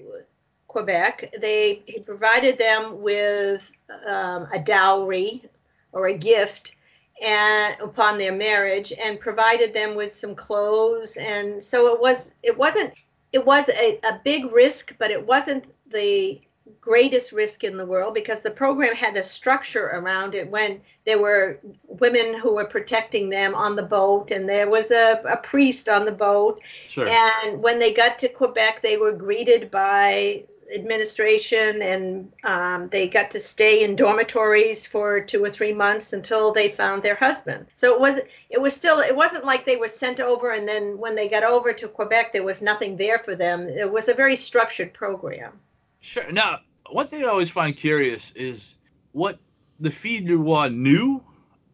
Quebec. 0.67 1.33
They 1.39 1.81
he 1.85 1.99
provided 1.99 2.57
them 2.57 3.01
with 3.01 3.69
um, 4.07 4.47
a 4.53 4.59
dowry 4.59 5.43
or 5.91 6.07
a 6.07 6.17
gift 6.17 6.73
and 7.21 7.79
upon 7.81 8.17
their 8.17 8.33
marriage 8.33 8.93
and 8.93 9.19
provided 9.19 9.73
them 9.73 9.95
with 9.95 10.13
some 10.13 10.35
clothes 10.35 11.17
and 11.17 11.63
so 11.63 11.91
it 11.93 11.99
was 11.99 12.33
it 12.43 12.55
wasn't 12.55 12.93
it 13.33 13.43
was 13.43 13.67
a, 13.69 13.99
a 14.03 14.21
big 14.23 14.51
risk 14.51 14.93
but 14.99 15.09
it 15.09 15.25
wasn't 15.25 15.65
the 15.91 16.39
greatest 16.81 17.31
risk 17.31 17.63
in 17.63 17.77
the 17.77 17.85
world 17.85 18.13
because 18.13 18.39
the 18.39 18.51
program 18.51 18.95
had 18.95 19.17
a 19.17 19.23
structure 19.23 19.87
around 19.87 20.35
it 20.35 20.49
when 20.49 20.81
there 21.05 21.19
were 21.19 21.59
women 21.87 22.37
who 22.39 22.53
were 22.55 22.65
protecting 22.65 23.29
them 23.29 23.55
on 23.55 23.75
the 23.75 23.83
boat 23.83 24.31
and 24.31 24.47
there 24.47 24.69
was 24.69 24.91
a, 24.91 25.21
a 25.27 25.37
priest 25.37 25.89
on 25.89 26.05
the 26.05 26.11
boat. 26.11 26.61
Sure. 26.85 27.07
and 27.07 27.61
when 27.61 27.79
they 27.79 27.93
got 27.93 28.19
to 28.19 28.29
quebec 28.29 28.81
they 28.81 28.97
were 28.97 29.11
greeted 29.11 29.69
by 29.71 30.43
administration 30.73 31.81
and 31.81 32.31
um, 32.43 32.89
they 32.89 33.07
got 33.07 33.31
to 33.31 33.39
stay 33.39 33.83
in 33.83 33.95
dormitories 33.95 34.85
for 34.85 35.21
two 35.21 35.43
or 35.43 35.49
three 35.49 35.73
months 35.73 36.13
until 36.13 36.51
they 36.51 36.69
found 36.69 37.03
their 37.03 37.15
husband. 37.15 37.65
So 37.75 37.93
it 37.93 37.99
was 37.99 38.19
it 38.49 38.61
was 38.61 38.73
still 38.73 38.99
it 38.99 39.15
wasn't 39.15 39.45
like 39.45 39.65
they 39.65 39.77
were 39.77 39.87
sent 39.87 40.19
over 40.19 40.51
and 40.51 40.67
then 40.67 40.97
when 40.97 41.15
they 41.15 41.29
got 41.29 41.43
over 41.43 41.73
to 41.73 41.87
quebec 41.87 42.33
there 42.33 42.43
was 42.43 42.61
nothing 42.61 42.97
there 42.97 43.19
for 43.19 43.35
them. 43.35 43.67
It 43.67 43.91
was 43.91 44.07
a 44.07 44.13
very 44.13 44.35
structured 44.35 44.93
program 44.93 45.59
sure 46.07 46.31
now 46.31 46.59
one 46.89 47.07
thing 47.07 47.23
i 47.23 47.27
always 47.27 47.49
find 47.49 47.75
curious 47.75 48.31
is 48.31 48.77
what 49.11 49.39
the 49.79 49.89
du 49.89 50.37
Roi 50.37 50.69
knew 50.69 51.23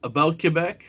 about 0.04 0.40
quebec 0.40 0.84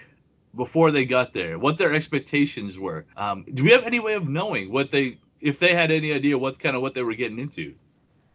before 0.56 0.90
they 0.90 1.04
got 1.04 1.32
there 1.32 1.58
what 1.58 1.78
their 1.78 1.92
expectations 1.92 2.78
were 2.78 3.04
um, 3.16 3.44
do 3.54 3.62
we 3.62 3.70
have 3.70 3.84
any 3.84 4.00
way 4.00 4.14
of 4.14 4.28
knowing 4.28 4.72
what 4.72 4.90
they 4.90 5.18
if 5.40 5.58
they 5.58 5.74
had 5.74 5.90
any 5.90 6.12
idea 6.12 6.36
what 6.38 6.58
kind 6.58 6.74
of 6.74 6.82
what 6.82 6.94
they 6.94 7.02
were 7.02 7.14
getting 7.14 7.38
into 7.38 7.74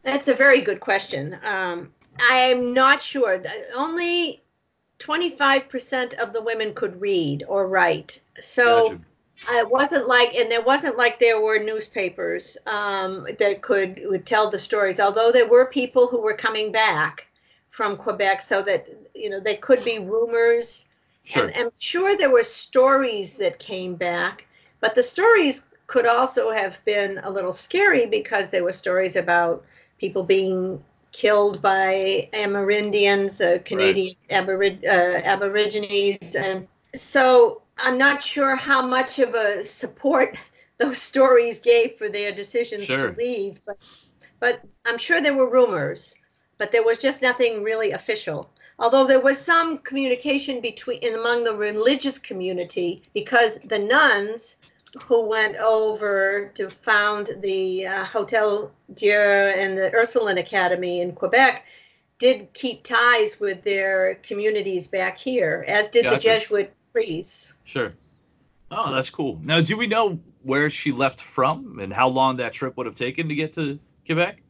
that's 0.04 0.28
a 0.28 0.34
very 0.34 0.62
good 0.62 0.80
question. 0.80 1.38
Um, 1.44 1.92
I'm 2.30 2.74
not 2.74 3.02
sure. 3.02 3.44
Only 3.76 4.44
25% 5.00 6.14
of 6.16 6.34
the 6.34 6.42
women 6.42 6.74
could 6.74 7.00
read 7.00 7.44
or 7.48 7.68
write. 7.68 8.20
So 8.40 8.84
gotcha. 8.84 9.02
It 9.52 9.70
wasn't 9.70 10.08
like, 10.08 10.36
and 10.36 10.52
there 10.52 10.62
wasn't 10.62 10.98
like 10.98 11.20
there 11.20 11.42
were 11.42 11.60
newspapers 11.60 12.58
um, 12.66 13.26
that 13.40 13.62
could 13.62 14.02
would 14.06 14.26
tell 14.26 14.50
the 14.50 14.60
stories. 14.60 15.00
Although 15.00 15.32
there 15.32 15.48
were 15.48 15.66
people 15.66 16.08
who 16.08 16.22
were 16.22 16.34
coming 16.34 16.72
back 16.72 17.28
from 17.70 17.98
Quebec, 17.98 18.42
so 18.42 18.62
that 18.64 18.88
you 19.14 19.30
know 19.30 19.40
there 19.40 19.58
could 19.58 19.84
be 19.84 20.00
rumors. 20.00 20.86
Sure. 21.24 21.46
And 21.46 21.56
I'm 21.56 21.72
sure 21.78 22.18
there 22.18 22.32
were 22.32 22.44
stories 22.44 23.36
that 23.36 23.60
came 23.60 23.96
back, 23.96 24.46
but 24.82 24.96
the 24.96 25.04
stories 25.04 25.62
could 25.88 26.06
also 26.06 26.52
have 26.52 26.84
been 26.86 27.20
a 27.24 27.30
little 27.30 27.54
scary 27.54 28.06
because 28.06 28.50
there 28.50 28.64
were 28.64 28.74
stories 28.74 29.16
about 29.16 29.64
people 30.00 30.24
being 30.24 30.84
killed 31.12 31.62
by 31.62 32.30
Amerindians, 32.34 33.42
uh, 33.42 33.62
Canadian 33.64 34.16
right. 34.30 34.46
Aborig- 34.46 34.86
uh, 34.86 35.22
Aborigines. 35.24 36.36
And 36.36 36.68
so 36.96 37.62
I'm 37.82 37.98
not 37.98 38.24
sure 38.24 38.56
how 38.56 38.86
much 38.86 39.20
of 39.20 39.34
a 39.34 39.64
support 39.64 40.38
those 40.78 40.98
stories 40.98 41.60
gave 41.60 41.98
for 41.98 42.10
their 42.10 42.32
decisions 42.32 42.86
sure. 42.86 43.12
to 43.12 43.18
leave. 43.18 43.60
But, 43.66 43.78
but 44.40 44.62
I'm 44.86 44.98
sure 44.98 45.22
there 45.22 45.36
were 45.36 45.50
rumors, 45.50 46.14
but 46.58 46.72
there 46.72 46.84
was 46.84 47.00
just 47.00 47.22
nothing 47.22 47.64
really 47.64 47.92
official. 47.92 48.50
Although 48.80 49.06
there 49.06 49.20
was 49.20 49.38
some 49.38 49.80
communication 49.80 50.62
between 50.62 51.14
among 51.14 51.44
the 51.44 51.56
religious 51.56 52.18
community 52.18 53.04
because 53.14 53.60
the 53.66 53.80
nuns 53.80 54.56
who 55.04 55.22
went 55.22 55.58
over 55.58 56.52
to 56.56 56.70
found 56.70 57.32
the 57.42 57.86
uh, 57.86 58.06
Hotel 58.06 58.72
Dieu 58.94 59.14
and 59.14 59.78
the 59.78 59.94
Ursuline 59.94 60.38
Academy 60.38 61.02
in 61.02 61.12
Quebec 61.12 61.66
did 62.20 62.52
keep 62.54 62.84
ties 62.84 63.40
with 63.40 63.64
their 63.64 64.16
communities 64.24 64.88
back 64.88 65.18
here, 65.18 65.66
as 65.68 65.90
did 65.90 66.04
Gotcha. 66.04 66.16
the 66.16 66.22
Jesuit 66.22 66.74
priests. 66.92 67.54
Sure. 67.64 67.94
Oh, 68.72 68.94
that's 68.94 69.10
cool. 69.10 69.40
Now, 69.44 69.62
do 69.62 69.78
we 69.78 69.88
know 69.88 70.20
where 70.44 70.70
she 70.70 70.92
left 70.92 71.22
from 71.22 71.80
and 71.80 71.92
how 71.92 72.08
long 72.08 72.38
that 72.38 72.54
trip 72.54 72.78
would 72.78 72.86
have 72.86 72.96
taken 72.96 73.28
to 73.30 73.36
get 73.36 73.54
to 73.54 73.80
Quebec? 74.06 74.42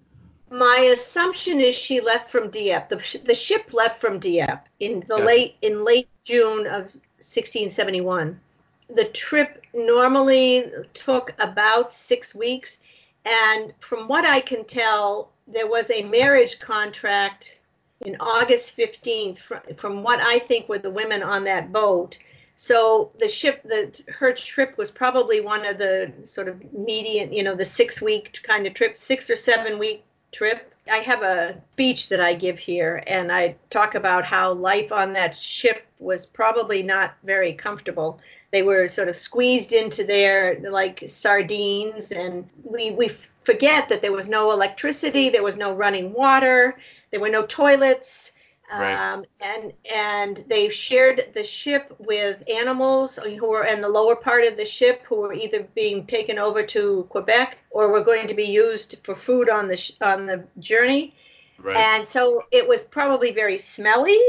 My 0.51 0.89
assumption 0.91 1.59
is 1.59 1.75
she 1.75 2.01
left 2.01 2.29
from 2.29 2.49
Dieppe. 2.49 2.95
The, 2.95 3.01
sh- 3.01 3.17
the 3.23 3.35
ship 3.35 3.73
left 3.73 4.01
from 4.01 4.19
Dieppe 4.19 4.67
in 4.79 5.01
the 5.01 5.05
Gotcha. 5.05 5.23
late 5.23 5.55
in 5.61 5.85
late 5.85 6.09
June 6.23 6.65
of 6.65 6.81
1671. 7.21 8.39
The 8.95 9.05
trip 9.05 9.63
normally 9.73 10.71
took 10.95 11.35
about 11.37 11.93
six 11.93 12.33
weeks, 12.33 12.79
and 13.25 13.73
from 13.79 14.07
what 14.07 14.25
I 14.25 14.39
can 14.39 14.65
tell, 14.65 15.31
there 15.47 15.67
was 15.67 15.89
a 15.91 16.03
marriage 16.03 16.59
contract 16.59 17.58
in 18.01 18.15
August 18.19 18.77
15th. 18.77 19.39
From, 19.39 19.59
from 19.77 20.03
what 20.03 20.19
I 20.19 20.39
think 20.39 20.69
were 20.69 20.79
the 20.79 20.91
women 20.91 21.23
on 21.23 21.43
that 21.45 21.71
boat. 21.71 22.17
So 22.55 23.11
the 23.19 23.29
ship, 23.29 23.63
the 23.63 23.91
her 24.09 24.33
trip 24.33 24.77
was 24.77 24.91
probably 24.91 25.39
one 25.39 25.65
of 25.65 25.77
the 25.77 26.11
sort 26.25 26.49
of 26.49 26.73
median, 26.73 27.31
you 27.31 27.41
know, 27.41 27.55
the 27.55 27.65
six 27.65 28.01
week 28.01 28.39
kind 28.43 28.67
of 28.67 28.73
trip, 28.73 28.97
six 28.97 29.29
or 29.29 29.37
seven 29.37 29.79
week 29.79 30.03
trip. 30.33 30.73
I 30.91 30.97
have 30.97 31.21
a 31.21 31.61
speech 31.73 32.09
that 32.09 32.19
I 32.19 32.33
give 32.33 32.59
here, 32.59 33.03
and 33.07 33.31
I 33.31 33.55
talk 33.69 33.95
about 33.95 34.25
how 34.25 34.53
life 34.53 34.91
on 34.91 35.13
that 35.13 35.37
ship 35.37 35.85
was 35.99 36.25
probably 36.25 36.81
not 36.81 37.13
very 37.23 37.53
comfortable. 37.53 38.19
They 38.51 38.63
were 38.63 38.87
sort 38.87 39.07
of 39.07 39.15
squeezed 39.15 39.71
into 39.71 40.03
there 40.03 40.59
like 40.69 41.03
sardines, 41.07 42.11
and 42.11 42.49
we 42.63 42.91
we 42.91 43.11
forget 43.49 43.89
that 43.89 44.01
there 44.01 44.11
was 44.11 44.29
no 44.29 44.51
electricity, 44.51 45.29
there 45.29 45.43
was 45.43 45.57
no 45.57 45.73
running 45.73 46.13
water, 46.13 46.77
there 47.11 47.19
were 47.19 47.29
no 47.29 47.45
toilets. 47.45 48.31
Right. 48.71 48.93
Um, 48.93 49.25
and 49.41 49.73
and 49.91 50.43
they 50.47 50.69
shared 50.69 51.31
the 51.33 51.43
ship 51.43 51.95
with 51.97 52.43
animals 52.47 53.17
who 53.39 53.49
were 53.49 53.65
in 53.65 53.81
the 53.81 53.89
lower 53.89 54.15
part 54.15 54.43
of 54.43 54.57
the 54.57 54.65
ship 54.65 55.01
who 55.07 55.15
were 55.15 55.33
either 55.33 55.67
being 55.73 56.05
taken 56.05 56.37
over 56.37 56.61
to 56.61 57.07
Quebec 57.09 57.57
or 57.71 57.91
were 57.91 58.03
going 58.03 58.27
to 58.27 58.35
be 58.35 58.43
used 58.45 58.97
for 59.01 59.15
food 59.15 59.49
on 59.49 59.67
the 59.67 59.77
sh- 59.77 59.93
on 60.01 60.27
the 60.27 60.43
journey. 60.59 61.15
Right. 61.57 61.77
And 61.77 62.07
so 62.07 62.43
it 62.51 62.67
was 62.67 62.83
probably 62.83 63.31
very 63.31 63.57
smelly, 63.57 64.21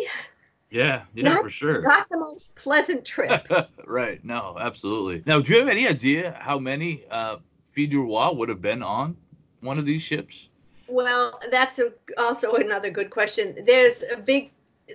yeah, 0.71 1.03
yeah, 1.15 1.29
not- 1.29 1.43
for 1.43 1.51
sure. 1.51 1.83
not 1.83 2.09
the 2.09 2.17
most 2.17 2.55
pleasant 2.57 3.05
trip. 3.05 3.47
right. 3.87 4.25
No, 4.25 4.57
absolutely. 4.59 5.23
Now, 5.27 5.41
do 5.41 5.53
you 5.53 5.59
have 5.59 5.69
any 5.69 5.87
idea 5.87 6.37
how 6.41 6.59
many 6.59 7.05
uh, 7.11 7.37
Du 7.87 8.03
Roi 8.03 8.33
would 8.33 8.49
have 8.49 8.63
been 8.63 8.83
on 8.83 9.17
one 9.61 9.79
of 9.79 9.85
these 9.85 10.03
ships? 10.03 10.49
Well, 10.89 11.41
that's 11.51 11.79
a, 11.79 11.93
also 12.19 12.55
another 12.55 12.91
good 12.91 13.11
question. 13.11 13.63
There's 13.65 14.03
a 14.13 14.17
big, 14.17 14.51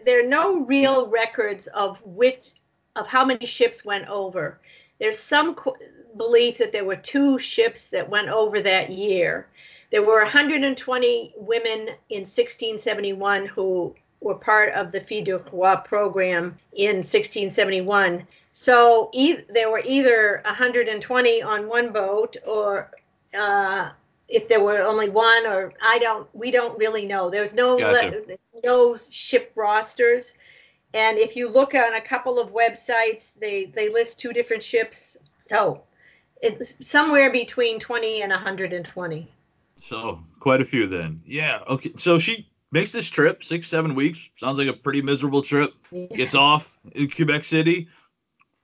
there 0.05 0.19
are 0.19 0.27
no 0.27 0.65
real 0.65 1.07
records 1.07 1.67
of 1.67 2.01
which, 2.03 2.51
of 2.95 3.07
how 3.07 3.23
many 3.23 3.45
ships 3.45 3.85
went 3.85 4.07
over. 4.09 4.59
There's 4.99 5.17
some 5.17 5.55
qu- 5.55 5.75
belief 6.17 6.57
that 6.57 6.71
there 6.71 6.85
were 6.85 6.95
two 6.95 7.39
ships 7.39 7.87
that 7.87 8.09
went 8.09 8.29
over 8.29 8.59
that 8.61 8.89
year. 8.89 9.47
There 9.91 10.03
were 10.03 10.19
120 10.19 11.33
women 11.37 11.79
in 12.09 12.21
1671 12.21 13.45
who 13.45 13.95
were 14.19 14.35
part 14.35 14.73
of 14.73 14.91
the 14.91 14.99
Filles 14.99 15.23
du 15.23 15.37
Roi 15.51 15.75
program 15.77 16.57
in 16.73 16.97
1671. 16.97 18.25
So 18.57 19.09
e- 19.11 19.41
there 19.49 19.69
were 19.69 19.81
either 19.83 20.41
120 20.45 21.41
on 21.41 21.67
one 21.67 21.91
boat 21.91 22.37
or 22.47 22.89
uh, 23.37 23.89
if 24.29 24.47
there 24.47 24.63
were 24.63 24.79
only 24.79 25.09
one 25.09 25.45
or 25.45 25.73
I 25.81 25.99
don't 25.99 26.33
we 26.33 26.51
don't 26.51 26.77
really 26.79 27.05
know. 27.05 27.29
There's 27.29 27.53
no 27.53 27.77
Gotcha. 27.77 28.23
no 28.63 28.95
ship 28.95 29.51
rosters. 29.55 30.35
And 30.93 31.17
if 31.17 31.35
you 31.35 31.49
look 31.49 31.75
on 31.75 31.95
a 31.95 32.01
couple 32.01 32.39
of 32.39 32.53
websites, 32.53 33.33
they 33.41 33.65
they 33.65 33.89
list 33.89 34.19
two 34.19 34.31
different 34.31 34.63
ships. 34.63 35.17
So 35.49 35.83
it's 36.41 36.75
somewhere 36.79 37.33
between 37.33 37.77
20 37.77 38.21
and 38.21 38.31
120. 38.31 39.29
So 39.75 40.23
quite 40.39 40.61
a 40.61 40.65
few 40.65 40.87
then. 40.87 41.21
Yeah. 41.25 41.59
Okay. 41.67 41.91
So 41.97 42.19
she 42.19 42.49
makes 42.71 42.93
this 42.93 43.09
trip, 43.09 43.43
six, 43.43 43.67
seven 43.67 43.95
weeks. 43.95 44.29
Sounds 44.37 44.57
like 44.57 44.69
a 44.69 44.73
pretty 44.73 45.01
miserable 45.01 45.41
trip. 45.41 45.73
Gets 46.13 46.35
off 46.35 46.77
in 46.93 47.11
Quebec 47.11 47.43
City. 47.43 47.89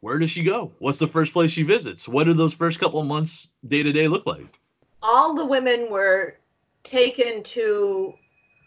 Where 0.01 0.19
does 0.19 0.29
she 0.29 0.43
go? 0.43 0.71
What's 0.79 0.99
the 0.99 1.07
first 1.07 1.33
place 1.33 1.51
she 1.51 1.63
visits? 1.63 2.07
What 2.07 2.25
do 2.25 2.33
those 2.33 2.53
first 2.53 2.79
couple 2.79 2.99
of 2.99 3.07
months 3.07 3.47
day 3.67 3.83
to 3.83 3.91
day 3.91 4.07
look 4.07 4.25
like? 4.25 4.59
all 5.01 5.33
the 5.33 5.45
women 5.45 5.89
were 5.89 6.37
taken 6.83 7.43
to 7.43 8.13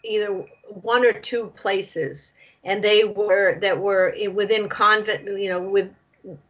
either 0.03 0.45
one 0.69 1.05
or 1.05 1.13
two 1.13 1.47
places 1.55 2.33
and 2.63 2.83
they 2.83 3.03
were 3.03 3.59
that 3.59 3.79
were 3.79 4.15
within 4.31 4.69
convent 4.69 5.25
you 5.39 5.49
know 5.49 5.61
with 5.61 5.93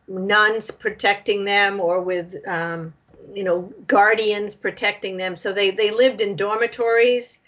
nuns 0.07 0.71
protecting 0.71 1.45
them 1.45 1.79
or 1.79 2.01
with 2.01 2.35
um, 2.47 2.93
you 3.33 3.43
know 3.43 3.71
guardians 3.87 4.55
protecting 4.55 5.17
them 5.17 5.35
so 5.35 5.51
they 5.51 5.71
they 5.71 5.91
lived 5.91 6.21
in 6.21 6.35
dormitories 6.35 7.39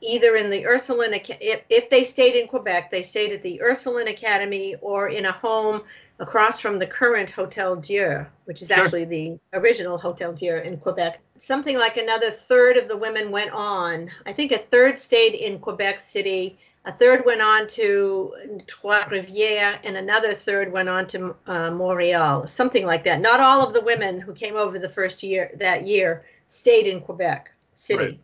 either 0.00 0.36
in 0.36 0.50
the 0.50 0.66
ursuline 0.66 1.14
if, 1.14 1.62
if 1.70 1.88
they 1.88 2.04
stayed 2.04 2.34
in 2.34 2.46
quebec 2.46 2.90
they 2.90 3.02
stayed 3.02 3.32
at 3.32 3.42
the 3.42 3.60
ursuline 3.62 4.08
academy 4.08 4.74
or 4.80 5.08
in 5.08 5.26
a 5.26 5.32
home 5.32 5.82
across 6.18 6.60
from 6.60 6.78
the 6.78 6.86
current 6.86 7.30
hotel 7.30 7.74
dieu 7.76 8.24
which 8.44 8.62
is 8.62 8.68
Sure. 8.68 8.84
actually 8.84 9.04
the 9.04 9.38
original 9.54 9.98
hotel 9.98 10.32
dieu 10.32 10.56
in 10.56 10.76
quebec 10.76 11.20
something 11.38 11.76
like 11.76 11.96
another 11.96 12.30
third 12.30 12.76
of 12.76 12.88
the 12.88 12.96
women 12.96 13.30
went 13.30 13.50
on 13.52 14.10
i 14.26 14.32
think 14.32 14.52
a 14.52 14.58
third 14.58 14.98
stayed 14.98 15.34
in 15.34 15.58
quebec 15.58 15.98
city 16.00 16.58
a 16.84 16.92
third 16.92 17.24
went 17.24 17.40
on 17.40 17.68
to 17.68 18.34
Trois 18.66 19.04
Rivières, 19.04 19.78
and 19.84 19.96
another 19.96 20.34
third 20.34 20.72
went 20.72 20.88
on 20.88 21.06
to 21.06 21.32
uh, 21.46 21.70
Montreal, 21.70 22.44
something 22.48 22.84
like 22.84 23.04
that. 23.04 23.20
Not 23.20 23.38
all 23.38 23.64
of 23.64 23.72
the 23.72 23.82
women 23.82 24.18
who 24.18 24.32
came 24.32 24.56
over 24.56 24.80
the 24.80 24.88
first 24.88 25.22
year 25.22 25.52
that 25.60 25.86
year 25.86 26.24
stayed 26.48 26.88
in 26.88 27.00
Quebec 27.00 27.52
City, 27.76 28.04
Right. 28.04 28.20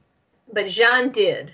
but 0.53 0.66
Jean 0.66 1.11
did. 1.11 1.53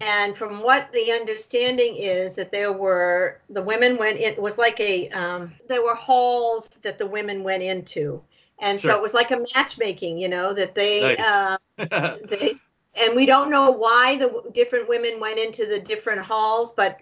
And 0.00 0.36
from 0.36 0.62
what 0.62 0.92
the 0.92 1.12
understanding 1.12 1.96
is, 1.96 2.34
that 2.34 2.50
there 2.50 2.72
were 2.72 3.40
the 3.48 3.62
women 3.62 3.96
went. 3.96 4.18
It 4.18 4.40
was 4.40 4.58
like 4.58 4.78
a 4.80 5.08
um, 5.10 5.52
there 5.68 5.82
were 5.82 5.94
halls 5.94 6.68
that 6.82 6.98
the 6.98 7.06
women 7.06 7.42
went 7.42 7.62
into, 7.62 8.20
and 8.58 8.78
so 8.78 8.94
it 8.94 9.00
was 9.00 9.14
like 9.14 9.30
a 9.30 9.44
matchmaking. 9.54 10.18
You 10.18 10.28
know 10.28 10.52
that 10.52 10.74
they. 10.74 11.16
Nice. 11.16 11.26
Uh, 11.26 11.56
they 12.28 12.54
and 12.96 13.14
we 13.14 13.26
don't 13.26 13.50
know 13.50 13.70
why 13.70 14.16
the 14.16 14.42
different 14.52 14.88
women 14.88 15.18
went 15.18 15.38
into 15.38 15.66
the 15.66 15.78
different 15.78 16.20
halls 16.20 16.72
but 16.72 17.00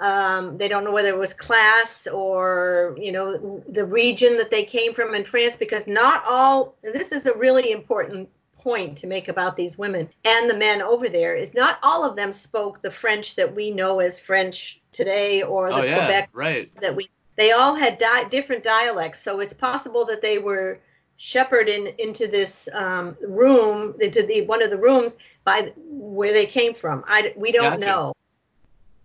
um, 0.00 0.58
they 0.58 0.66
don't 0.68 0.84
know 0.84 0.92
whether 0.92 1.08
it 1.08 1.18
was 1.18 1.32
class 1.32 2.06
or 2.06 2.96
you 3.00 3.12
know 3.12 3.62
the 3.68 3.84
region 3.84 4.36
that 4.36 4.50
they 4.50 4.64
came 4.64 4.94
from 4.94 5.14
in 5.14 5.24
france 5.24 5.56
because 5.56 5.86
not 5.86 6.24
all 6.26 6.74
this 6.82 7.12
is 7.12 7.26
a 7.26 7.34
really 7.36 7.70
important 7.70 8.28
point 8.64 8.96
to 8.96 9.06
make 9.06 9.28
about 9.28 9.56
these 9.56 9.76
women 9.76 10.08
and 10.24 10.48
the 10.48 10.56
men 10.56 10.80
over 10.80 11.06
there 11.08 11.36
is 11.36 11.52
not 11.52 11.78
all 11.82 12.02
of 12.02 12.16
them 12.16 12.32
spoke 12.32 12.80
the 12.80 12.90
french 12.90 13.36
that 13.36 13.54
we 13.54 13.70
know 13.70 14.00
as 14.00 14.18
french 14.18 14.80
today 14.90 15.42
or 15.42 15.68
the 15.68 15.76
oh 15.76 15.82
yeah. 15.82 15.94
quebec 15.96 16.30
Right. 16.32 16.72
that 16.80 16.96
we 16.96 17.10
they 17.36 17.52
all 17.52 17.74
had 17.74 17.98
di- 17.98 18.24
different 18.30 18.64
dialects 18.64 19.20
so 19.22 19.40
it's 19.40 19.52
possible 19.52 20.06
that 20.06 20.22
they 20.22 20.38
were 20.38 20.80
shepherded 21.18 21.68
in, 21.68 21.94
into 21.98 22.26
this 22.26 22.66
um, 22.72 23.16
room 23.20 23.94
into 24.00 24.22
the 24.22 24.46
one 24.46 24.62
of 24.62 24.70
the 24.70 24.78
rooms 24.78 25.18
by 25.44 25.70
where 25.76 26.32
they 26.32 26.46
came 26.46 26.74
from 26.74 27.04
I, 27.06 27.34
we 27.36 27.52
don't 27.52 27.78
Gotcha. 27.78 27.86
know 27.86 28.12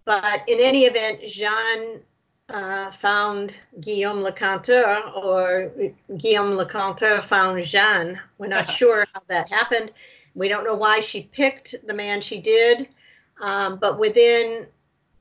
but 0.06 0.41
in 0.48 0.60
any 0.62 0.86
event 0.86 1.19
jean 1.28 2.00
uh, 2.50 2.92
found 2.92 3.54
guillaume 3.82 4.22
le 4.22 4.32
canteur 4.32 5.12
or 5.16 5.72
guillaume 6.18 6.54
le 6.54 6.66
canteur 6.66 7.22
found 7.22 7.64
jeanne. 7.64 8.20
We're 8.38 8.48
not 8.48 8.70
sure 8.72 9.06
how 9.14 9.22
that 9.28 9.50
happened. 9.50 9.92
We 10.36 10.48
don't 10.48 10.64
know 10.64 10.76
why 10.76 11.00
she 11.00 11.24
picked 11.32 11.76
the 11.86 11.94
man 11.94 12.22
she 12.22 12.40
did 12.40 12.88
um, 13.42 13.78
but 13.78 14.00
within 14.00 14.68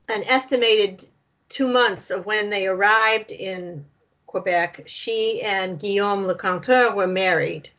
an 0.09 0.25
estimated 0.25 1.07
two 1.49 1.69
months 1.69 2.11
of 2.11 2.27
when 2.27 2.51
they 2.51 2.67
arrived 2.67 3.33
in 3.33 3.85
Quebec, 4.27 4.83
she 4.87 5.41
and 5.43 5.79
Guillaume 5.79 6.27
Le 6.27 6.37
Canteur 6.37 6.95
were 6.95 7.07
married, 7.07 7.71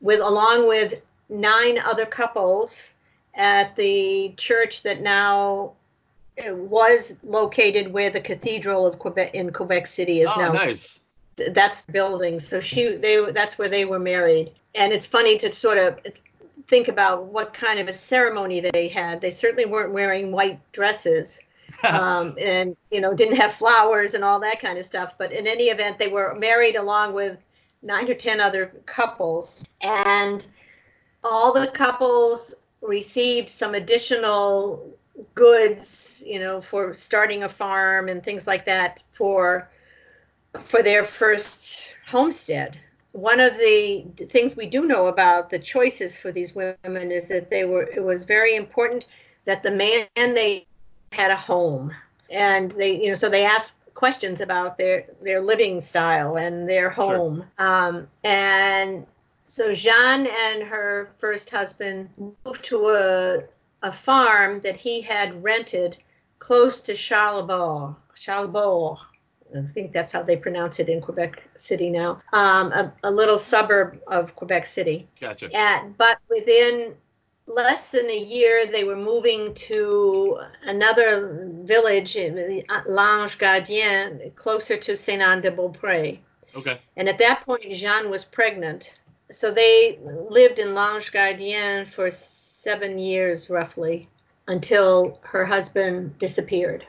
with 0.00 0.20
along 0.20 0.68
with 0.68 1.00
nine 1.28 1.78
other 1.78 2.04
couples 2.04 2.92
at 3.34 3.74
the 3.76 4.34
church 4.36 4.82
that 4.82 5.00
now 5.00 5.72
was 6.38 7.14
located 7.22 7.92
where 7.92 8.10
the 8.10 8.20
Cathedral 8.20 8.86
of 8.86 8.98
Quebec 8.98 9.34
in 9.34 9.52
Quebec 9.52 9.86
City 9.86 10.20
is 10.20 10.30
Oh, 10.34 10.40
now 10.40 10.52
nice. 10.52 11.00
that's 11.50 11.78
the 11.78 11.92
building. 11.92 12.40
So 12.40 12.60
she 12.60 12.96
they 12.96 13.30
that's 13.32 13.58
where 13.58 13.68
they 13.68 13.84
were 13.84 13.98
married. 13.98 14.52
And 14.74 14.92
it's 14.92 15.06
funny 15.06 15.38
to 15.38 15.52
sort 15.52 15.78
of 15.78 16.00
think 16.66 16.88
about 16.88 17.26
what 17.26 17.54
kind 17.54 17.78
of 17.78 17.88
a 17.88 17.92
ceremony 17.92 18.60
they 18.72 18.88
had. 18.88 19.20
They 19.20 19.30
certainly 19.30 19.66
weren't 19.66 19.92
wearing 19.92 20.32
white 20.32 20.60
dresses. 20.72 21.38
um, 21.84 22.36
and 22.38 22.76
you 22.90 23.00
know 23.00 23.12
didn't 23.14 23.36
have 23.36 23.52
flowers 23.52 24.14
and 24.14 24.24
all 24.24 24.40
that 24.40 24.60
kind 24.60 24.78
of 24.78 24.84
stuff. 24.84 25.14
But 25.18 25.32
in 25.32 25.46
any 25.46 25.64
event, 25.64 25.98
they 25.98 26.08
were 26.08 26.34
married 26.34 26.76
along 26.76 27.14
with 27.14 27.38
nine 27.82 28.08
or 28.10 28.14
ten 28.14 28.40
other 28.40 28.72
couples, 28.86 29.62
and 29.82 30.46
all 31.22 31.52
the 31.52 31.66
couples 31.68 32.54
received 32.80 33.48
some 33.48 33.74
additional 33.74 34.94
goods, 35.34 36.22
you 36.24 36.38
know, 36.38 36.60
for 36.60 36.94
starting 36.94 37.42
a 37.42 37.48
farm 37.48 38.08
and 38.08 38.22
things 38.22 38.46
like 38.46 38.64
that 38.66 39.02
for 39.12 39.68
for 40.60 40.82
their 40.82 41.02
first 41.02 41.94
homestead. 42.06 42.78
One 43.12 43.40
of 43.40 43.56
the 43.58 44.04
things 44.28 44.56
we 44.56 44.66
do 44.66 44.86
know 44.86 45.06
about 45.06 45.50
the 45.50 45.58
choices 45.58 46.16
for 46.16 46.32
these 46.32 46.54
women 46.54 47.10
is 47.10 47.26
that 47.28 47.50
they 47.50 47.64
were 47.64 47.82
it 47.82 48.02
was 48.02 48.24
very 48.24 48.56
important 48.56 49.06
that 49.44 49.62
the 49.62 49.70
man 49.70 50.06
they 50.14 50.66
had 51.12 51.30
a 51.30 51.36
home 51.36 51.92
and 52.30 52.72
they 52.72 53.00
you 53.00 53.08
know 53.08 53.14
so 53.14 53.28
they 53.28 53.44
asked 53.44 53.74
questions 53.94 54.40
about 54.40 54.76
their 54.76 55.06
their 55.22 55.40
living 55.40 55.80
style 55.80 56.36
and 56.36 56.68
their 56.68 56.90
home 56.90 57.44
sure. 57.58 57.66
um, 57.66 58.08
and 58.24 59.06
so 59.46 59.72
Jeanne 59.72 60.26
and 60.26 60.64
her 60.64 61.12
first 61.18 61.48
husband 61.50 62.08
moved 62.44 62.64
to 62.64 62.88
a 62.88 63.44
a 63.84 63.92
farm 63.92 64.60
that 64.62 64.76
he 64.76 65.00
had 65.00 65.42
rented 65.44 65.96
close 66.40 66.80
to 66.80 66.94
Charlesbourg. 66.94 67.94
Charlesbourg. 68.14 68.98
I 69.54 69.62
think 69.72 69.92
that's 69.92 70.10
how 70.10 70.22
they 70.22 70.36
pronounce 70.36 70.80
it 70.80 70.88
in 70.88 71.00
Quebec 71.00 71.42
City 71.56 71.90
now. 71.90 72.20
Um, 72.32 72.72
a, 72.72 72.92
a, 73.04 73.10
little 73.10 73.38
suburb 73.38 74.00
of 74.08 74.34
Quebec 74.34 74.66
City. 74.66 75.06
Gotcha. 75.20 75.48
And, 75.54 75.96
but 75.96 76.18
within 76.28 76.94
less 77.46 77.90
than 77.90 78.10
a 78.10 78.18
year, 78.18 78.66
they 78.66 78.82
were 78.82 78.96
moving 78.96 79.54
to 79.54 80.40
another 80.64 81.48
village, 81.62 82.16
L'Ange 82.16 83.38
Gardien, 83.38 84.34
closer 84.34 84.76
to 84.76 84.96
Saint 84.96 85.22
Anne 85.22 85.40
de 85.40 85.52
Beaupré. 85.52 86.18
Okay. 86.56 86.80
And 86.96 87.08
at 87.08 87.18
that 87.18 87.44
point, 87.44 87.70
Jeanne 87.72 88.10
was 88.10 88.24
pregnant. 88.24 88.98
So 89.30 89.50
they 89.50 89.98
lived 90.30 90.58
in 90.58 90.74
L'Ange 90.74 91.12
Gardien 91.12 91.86
for 91.86 92.10
seven 92.64 92.98
years 92.98 93.50
roughly 93.50 94.08
until 94.48 95.20
her 95.22 95.44
husband 95.44 96.18
disappeared. 96.18 96.84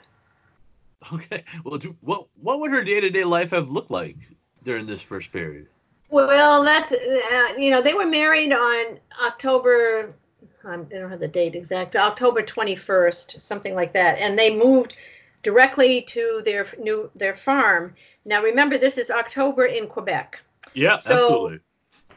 Okay. 1.14 1.44
Well, 1.64 1.78
do, 1.78 1.96
what 2.02 2.26
what 2.42 2.60
would 2.60 2.72
her 2.72 2.84
day 2.84 3.00
to 3.00 3.12
day 3.12 3.26
life 3.26 3.52
have 3.52 3.70
looked 3.70 3.92
like 3.92 4.16
during 4.64 4.88
this 4.88 5.04
first 5.04 5.32
period? 5.32 5.68
Well, 6.10 6.64
that's 6.64 6.92
uh, 6.92 7.54
you 7.60 7.70
know 7.70 7.82
they 7.82 7.94
were 7.94 8.08
married 8.08 8.52
on 8.52 8.98
October. 9.24 10.16
I 10.64 10.78
don't 10.78 11.12
have 11.12 11.20
the 11.20 11.28
date 11.28 11.54
exact. 11.54 11.96
October 11.96 12.42
twenty 12.42 12.76
first, 12.76 13.40
something 13.40 13.76
like 13.76 13.94
that, 13.94 14.18
and 14.18 14.40
they 14.40 14.56
moved 14.56 14.96
directly 15.44 16.02
to 16.04 16.42
their 16.44 16.66
new 16.80 17.12
their 17.16 17.36
farm. 17.36 17.94
Now, 18.24 18.42
remember, 18.42 18.80
this 18.80 18.98
is 18.98 19.12
October 19.12 19.66
in 19.66 19.88
Quebec. 19.88 20.40
Yeah, 20.74 20.98
so 20.98 21.14
absolutely 21.14 21.60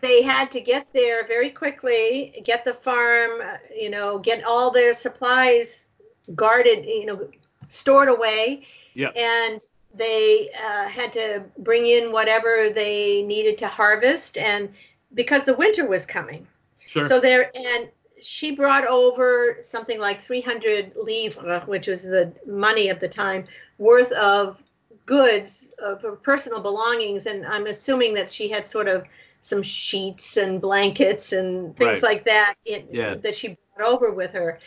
they 0.01 0.23
had 0.23 0.51
to 0.53 0.61
get 0.61 0.87
there 0.93 1.27
very 1.27 1.51
quickly, 1.51 2.43
get 2.45 2.65
the 2.65 2.75
farm, 2.75 3.43
you 3.75 3.91
know, 3.91 4.19
get 4.19 4.45
all 4.45 4.71
their 4.71 4.93
supplies 4.95 5.87
guarded, 6.35 6.85
you 6.85 7.07
know, 7.07 7.29
stored 7.69 8.09
away. 8.09 8.67
Yeah. 8.95 9.11
And 9.11 9.65
they 9.95 10.51
uh, 10.65 10.89
had 10.89 11.13
to 11.15 11.45
bring 11.59 11.87
in 11.87 12.13
whatever 12.13 12.71
they 12.75 13.23
needed 13.23 13.59
to 13.59 13.69
harvest, 13.69 14.39
and 14.39 14.69
because 15.15 15.45
the 15.45 15.55
winter 15.55 15.87
was 15.87 16.05
coming. 16.05 16.47
Sure. 16.87 17.09
So 17.09 17.21
there, 17.21 17.51
and 17.57 17.89
she 18.21 18.51
brought 18.51 18.87
over 18.87 19.59
something 19.63 19.99
like 19.99 20.21
300 20.21 20.93
livres, 20.97 21.67
which 21.67 21.87
was 21.87 22.03
the 22.03 22.33
money 22.47 22.89
of 22.89 23.01
the 23.01 23.09
time, 23.09 23.47
worth 23.79 24.13
of 24.13 24.63
goods, 25.07 25.69
of 25.79 26.03
her 26.03 26.13
personal 26.13 26.61
belongings, 26.61 27.27
and 27.27 27.47
I'm 27.47 27.67
assuming 27.67 28.15
that 28.15 28.31
she 28.31 28.49
had 28.49 28.67
sort 28.67 28.89
of 28.89 29.05
some 29.41 29.63
sheets 29.63 30.37
and 30.37 30.61
blankets 30.61 31.33
and 31.33 31.77
things 31.77 32.03
right. 32.03 32.03
like 32.03 32.25
that 32.25 32.55
it, 32.65 32.89
yeah. 32.91 33.15
that 33.15 33.37
she 33.37 33.57
brought 33.77 33.89
over 33.89 34.11
with 34.11 34.33
her. 34.33 34.59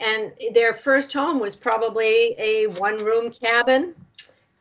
And 0.00 0.32
their 0.54 0.74
first 0.74 1.12
home 1.12 1.40
was 1.40 1.56
probably 1.56 2.34
a 2.38 2.66
one 2.78 2.96
room 3.04 3.32
cabin. 3.32 3.94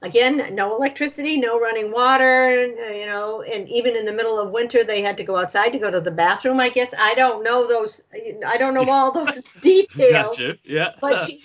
Again, 0.04 0.54
no 0.54 0.76
electricity, 0.76 1.38
no 1.38 1.60
running 1.60 1.92
water, 1.92 2.68
you 2.94 3.08
know, 3.08 3.42
and 3.42 3.68
even 3.68 3.96
in 3.96 4.06
the 4.06 4.14
middle 4.14 4.40
of 4.40 4.52
winter, 4.52 4.84
they 4.84 5.02
had 5.02 5.18
to 5.18 5.24
go 5.24 5.38
outside 5.38 5.70
to 5.70 5.80
go 5.80 5.90
to 5.90 6.00
the 6.00 6.12
bathroom. 6.12 6.60
I 6.60 6.70
guess 6.70 6.94
I 6.98 7.16
don't 7.16 7.44
know 7.44 7.66
those. 7.66 8.02
I 8.46 8.58
don't 8.58 8.76
know 8.76 8.88
all 8.90 9.12
those 9.26 9.48
details. 9.62 10.38
Gotcha. 10.38 10.58
Yeah. 10.64 10.92
But 11.02 11.26
she, 11.26 11.44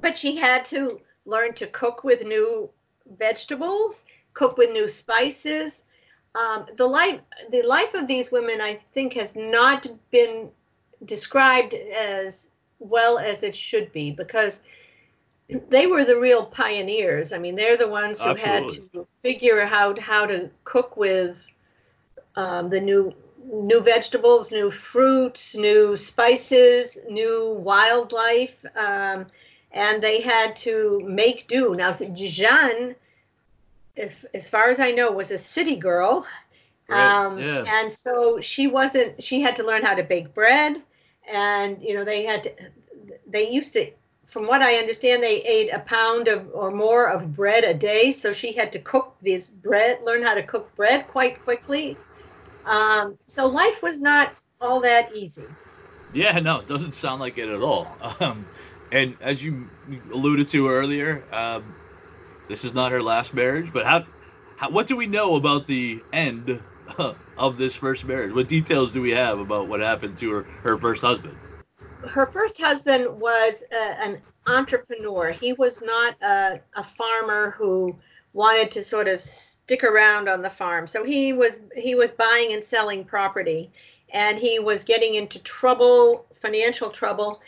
but 0.00 0.18
she 0.18 0.36
had 0.36 0.66
to 0.66 1.00
learn 1.24 1.54
to 1.54 1.66
cook 1.68 2.04
with 2.04 2.24
new 2.24 2.70
vegetables, 3.18 4.04
cook 4.34 4.58
with 4.58 4.70
new 4.70 4.86
spices, 4.86 5.82
um, 6.36 6.66
the 6.76 6.86
life 6.86 7.20
the 7.50 7.62
life 7.62 7.94
of 7.94 8.06
these 8.06 8.30
women 8.30 8.60
i 8.60 8.78
think 8.94 9.14
has 9.14 9.34
not 9.36 9.86
been 10.10 10.48
described 11.04 11.74
as 11.74 12.48
well 12.78 13.18
as 13.18 13.42
it 13.42 13.54
should 13.54 13.92
be 13.92 14.10
because 14.10 14.60
they 15.68 15.86
were 15.86 16.04
the 16.04 16.18
real 16.18 16.44
pioneers 16.46 17.32
i 17.32 17.38
mean 17.38 17.54
they're 17.56 17.76
the 17.76 17.88
ones 17.88 18.20
who 18.20 18.30
Absolutely. 18.30 18.76
had 18.76 18.92
to 18.92 19.06
figure 19.22 19.62
out 19.62 19.98
how 19.98 20.26
to 20.26 20.50
cook 20.64 20.96
with 20.96 21.46
um, 22.36 22.68
the 22.70 22.80
new 22.80 23.12
new 23.44 23.80
vegetables 23.80 24.50
new 24.50 24.70
fruits 24.70 25.54
new 25.54 25.96
spices 25.96 26.98
new 27.08 27.52
wildlife 27.60 28.64
um, 28.76 29.26
and 29.72 30.02
they 30.02 30.20
had 30.20 30.56
to 30.56 31.00
make 31.04 31.46
do 31.46 31.74
now 31.74 31.92
jeanne 31.92 32.94
as, 33.96 34.24
as 34.34 34.48
far 34.48 34.68
as 34.70 34.80
I 34.80 34.90
know, 34.90 35.10
was 35.10 35.30
a 35.30 35.38
city 35.38 35.76
girl. 35.76 36.26
Right. 36.88 36.98
Um, 36.98 37.38
yeah. 37.38 37.64
And 37.66 37.92
so 37.92 38.40
she 38.40 38.66
wasn't, 38.66 39.22
she 39.22 39.40
had 39.40 39.56
to 39.56 39.64
learn 39.64 39.82
how 39.82 39.94
to 39.94 40.02
bake 40.02 40.34
bread. 40.34 40.82
And, 41.28 41.82
you 41.82 41.94
know, 41.94 42.04
they 42.04 42.24
had 42.24 42.44
to, 42.44 42.52
they 43.26 43.50
used 43.50 43.72
to, 43.72 43.90
from 44.26 44.46
what 44.46 44.62
I 44.62 44.74
understand, 44.76 45.22
they 45.22 45.42
ate 45.42 45.70
a 45.70 45.80
pound 45.80 46.28
of 46.28 46.48
or 46.52 46.70
more 46.70 47.06
of 47.08 47.34
bread 47.34 47.64
a 47.64 47.74
day. 47.74 48.12
So 48.12 48.32
she 48.32 48.52
had 48.52 48.70
to 48.72 48.78
cook 48.80 49.16
this 49.22 49.48
bread, 49.48 50.00
learn 50.04 50.22
how 50.22 50.34
to 50.34 50.42
cook 50.42 50.74
bread 50.76 51.08
quite 51.08 51.42
quickly. 51.42 51.96
Um, 52.64 53.16
so 53.26 53.46
life 53.46 53.82
was 53.82 53.98
not 53.98 54.34
all 54.60 54.80
that 54.80 55.14
easy. 55.14 55.44
Yeah, 56.12 56.38
no, 56.40 56.58
it 56.60 56.66
doesn't 56.66 56.92
sound 56.92 57.20
like 57.20 57.38
it 57.38 57.48
at 57.48 57.62
all. 57.62 57.96
Um, 58.20 58.46
and 58.92 59.16
as 59.20 59.42
you 59.42 59.68
alluded 60.12 60.46
to 60.48 60.68
earlier, 60.68 61.24
um, 61.32 61.74
this 62.48 62.64
is 62.64 62.74
not 62.74 62.92
her 62.92 63.02
last 63.02 63.34
marriage, 63.34 63.72
but 63.72 63.86
how, 63.86 64.04
how 64.56 64.70
what 64.70 64.86
do 64.86 64.96
we 64.96 65.06
know 65.06 65.36
about 65.36 65.66
the 65.66 66.02
end 66.12 66.60
of 67.38 67.58
this 67.58 67.74
first 67.74 68.04
marriage? 68.04 68.32
What 68.32 68.48
details 68.48 68.92
do 68.92 69.00
we 69.00 69.10
have 69.10 69.38
about 69.38 69.68
what 69.68 69.80
happened 69.80 70.18
to 70.18 70.30
her 70.30 70.42
her 70.62 70.78
first 70.78 71.02
husband? 71.02 71.36
Her 72.08 72.26
first 72.26 72.60
husband 72.60 73.20
was 73.20 73.62
a, 73.72 74.02
an 74.02 74.20
entrepreneur. 74.46 75.32
He 75.32 75.52
was 75.54 75.80
not 75.80 76.14
a, 76.22 76.60
a 76.74 76.84
farmer 76.84 77.54
who 77.58 77.96
wanted 78.32 78.70
to 78.70 78.84
sort 78.84 79.08
of 79.08 79.20
stick 79.20 79.82
around 79.82 80.28
on 80.28 80.42
the 80.42 80.50
farm. 80.50 80.86
So 80.86 81.02
he 81.04 81.32
was 81.32 81.60
he 81.76 81.94
was 81.94 82.12
buying 82.12 82.52
and 82.52 82.64
selling 82.64 83.04
property 83.04 83.70
and 84.12 84.38
he 84.38 84.58
was 84.58 84.84
getting 84.84 85.14
into 85.14 85.38
trouble, 85.40 86.26
financial 86.34 86.90
trouble, 86.90 87.40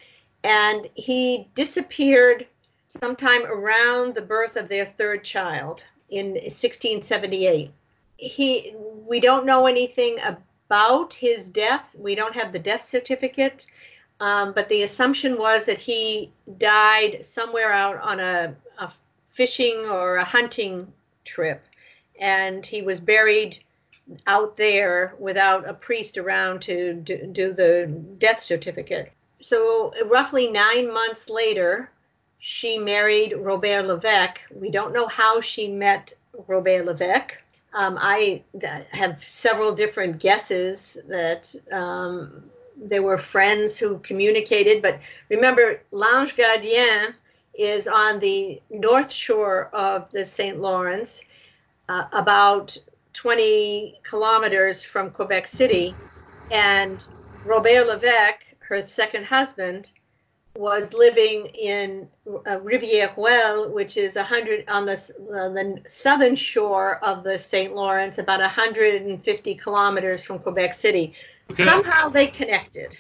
and 0.45 0.89
he 0.95 1.49
disappeared 1.55 2.47
sometime 2.89 3.45
around 3.45 4.15
the 4.15 4.23
birth 4.23 4.57
of 4.57 4.69
their 4.69 4.87
third 4.87 5.23
child 5.23 5.85
in 6.09 6.33
1678. 6.33 7.71
He, 8.17 8.75
we 9.07 9.21
don't 9.21 9.47
know 9.47 9.67
anything 9.67 10.19
about 10.21 11.13
his 11.13 11.49
death. 11.49 11.91
We 11.95 12.15
don't 12.15 12.35
have 12.35 12.51
the 12.51 12.59
death 12.59 12.89
certificate, 12.89 13.67
um, 14.21 14.53
but 14.55 14.69
the 14.69 14.83
assumption 14.83 15.39
was 15.39 15.67
that 15.67 15.79
he 15.79 16.33
died 16.57 17.25
somewhere 17.25 17.73
out 17.73 18.01
on 18.01 18.21
a, 18.21 18.57
a 18.79 18.91
fishing 19.31 19.77
or 19.85 20.17
a 20.17 20.25
hunting 20.25 20.91
trip, 21.25 21.63
and 22.19 22.65
he 22.65 22.83
was 22.83 22.99
buried 22.99 23.63
out 24.27 24.57
there 24.57 25.15
without 25.19 25.69
a 25.69 25.75
priest 25.75 26.17
around 26.17 26.63
to 26.63 26.95
do, 26.95 27.27
do 27.27 27.53
the 27.53 27.87
death 28.17 28.41
certificate. 28.41 29.13
So, 29.41 29.93
roughly 30.07 30.51
nine 30.51 30.93
months 30.93 31.29
later, 31.29 31.91
she 32.39 32.79
married 32.79 33.35
Robert 33.37 33.87
Levesque. 33.87 34.41
We 34.55 34.71
don't 34.71 34.93
know 34.93 35.09
how 35.09 35.41
she 35.41 35.69
met 35.69 36.13
Robert 36.47 36.85
Levesque. 36.85 37.35
Um, 37.75 37.99
I 38.01 38.43
have 38.91 39.23
several 39.25 39.73
different 39.73 40.19
guesses 40.21 40.97
that 41.09 41.55
um, 41.73 42.45
they 42.77 43.01
were 43.01 43.19
friends 43.19 43.77
who 43.77 43.99
communicated. 43.99 44.83
But 44.83 45.01
remember, 45.29 45.81
L'Ange 45.91 46.35
Gardien 46.37 47.15
is 47.55 47.89
on 47.89 48.21
the 48.21 48.63
north 48.71 49.11
shore 49.11 49.69
of 49.73 50.11
the 50.13 50.25
St. 50.25 50.61
Lawrence, 50.61 51.23
uh, 51.89 52.05
about 52.13 52.77
20 53.15 53.99
kilometers 54.05 54.85
from 54.85 55.11
Quebec 55.11 55.49
City. 55.49 55.95
And 56.51 57.07
Robert 57.45 57.89
Levesque, 57.89 58.45
her 58.61 58.81
second 58.87 59.25
husband, 59.27 59.91
was 60.59 60.93
living 60.93 61.47
in 61.47 62.09
uh, 62.27 62.59
Rivière-Ouelle, 62.59 63.71
which 63.71 63.97
is 63.97 64.17
a 64.17 64.23
100 64.23 64.69
on 64.69 64.87
the, 64.87 64.95
uh, 64.95 65.49
the 65.51 65.81
southern 65.87 66.35
shore 66.35 66.99
of 67.05 67.23
the 67.23 67.39
St. 67.39 67.77
Lawrence, 67.77 68.19
about 68.19 68.41
150 68.41 69.55
kilometers 69.55 70.21
from 70.21 70.41
Quebec 70.41 70.75
City. 70.75 71.15
Okay. 71.53 71.65
Somehow 71.65 72.09
they 72.09 72.27
connected. 72.27 72.97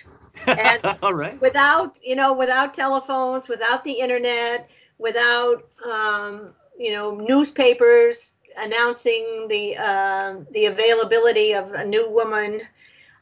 And 0.46 0.80
All 1.02 1.14
right. 1.14 1.38
without 1.40 1.96
you 2.00 2.14
know 2.14 2.32
without 2.32 2.74
telephones 2.74 3.48
without 3.48 3.82
the 3.82 3.90
internet 3.92 4.70
without 4.98 5.68
um, 5.84 6.50
you 6.78 6.92
know 6.92 7.16
newspapers 7.16 8.34
announcing 8.56 9.46
the 9.48 9.76
uh, 9.76 10.36
the 10.52 10.66
availability 10.66 11.54
of 11.54 11.72
a 11.72 11.84
new 11.84 12.08
woman 12.08 12.60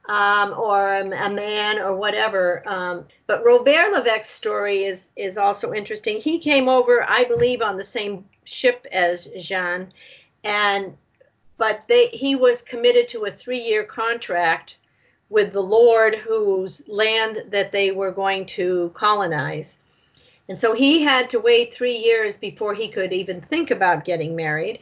um, 0.08 0.54
or 0.56 0.98
a, 0.98 1.30
man 1.30 1.78
or 1.78 1.96
whatever 1.96 2.66
um, 2.68 3.04
but 3.26 3.44
robert 3.44 3.92
levesque's 3.92 4.28
story 4.28 4.84
is 4.84 5.06
is 5.16 5.36
also 5.36 5.72
interesting. 5.72 6.20
He 6.20 6.38
came 6.38 6.68
over 6.68 7.04
i 7.08 7.24
believe 7.24 7.62
on 7.62 7.76
the 7.76 7.84
same 7.84 8.24
ship 8.44 8.86
as 8.92 9.28
jean 9.38 9.92
and 10.44 10.96
but 11.58 11.82
they 11.88 12.08
he 12.08 12.36
was 12.36 12.62
committed 12.62 13.08
to 13.08 13.24
a 13.24 13.30
three-year 13.30 13.84
contract 13.84 14.76
with 15.28 15.52
the 15.52 15.60
lord 15.60 16.14
whose 16.14 16.82
land 16.86 17.42
that 17.48 17.72
they 17.72 17.90
were 17.90 18.12
going 18.12 18.46
to 18.46 18.90
colonize. 18.94 19.78
And 20.48 20.56
so 20.56 20.74
he 20.74 21.02
had 21.02 21.28
to 21.30 21.40
wait 21.40 21.74
three 21.74 21.96
years 21.96 22.36
before 22.36 22.72
he 22.72 22.86
could 22.88 23.12
even 23.12 23.40
think 23.40 23.72
about 23.72 24.04
getting 24.04 24.36
married 24.36 24.78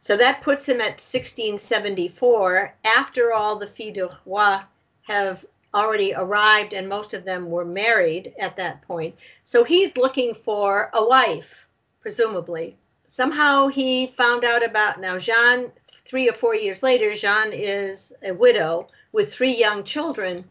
so 0.00 0.16
that 0.16 0.42
puts 0.42 0.66
him 0.66 0.80
at 0.80 1.00
1674 1.00 2.74
after 2.84 3.32
all 3.32 3.56
the 3.56 3.66
filles 3.66 3.94
de 3.94 4.10
roi 4.26 4.58
have 5.02 5.44
already 5.74 6.14
arrived 6.14 6.72
and 6.72 6.88
most 6.88 7.14
of 7.14 7.24
them 7.24 7.50
were 7.50 7.64
married 7.64 8.34
at 8.38 8.56
that 8.56 8.80
point. 8.82 9.14
So 9.44 9.64
he's 9.64 9.96
looking 9.96 10.34
for 10.34 10.90
a 10.94 11.04
wife 11.04 11.66
presumably. 12.00 12.76
Somehow 13.08 13.68
he 13.68 14.08
found 14.16 14.44
out 14.44 14.64
about 14.64 15.00
now 15.00 15.18
jean 15.18 15.70
three 16.06 16.28
or 16.28 16.32
four 16.32 16.54
years 16.54 16.82
later 16.82 17.14
jean 17.14 17.52
is 17.52 18.12
a 18.22 18.32
widow 18.32 18.88
with 19.12 19.32
three 19.32 19.54
young 19.54 19.84
children 19.84 20.44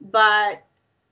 but 0.00 0.62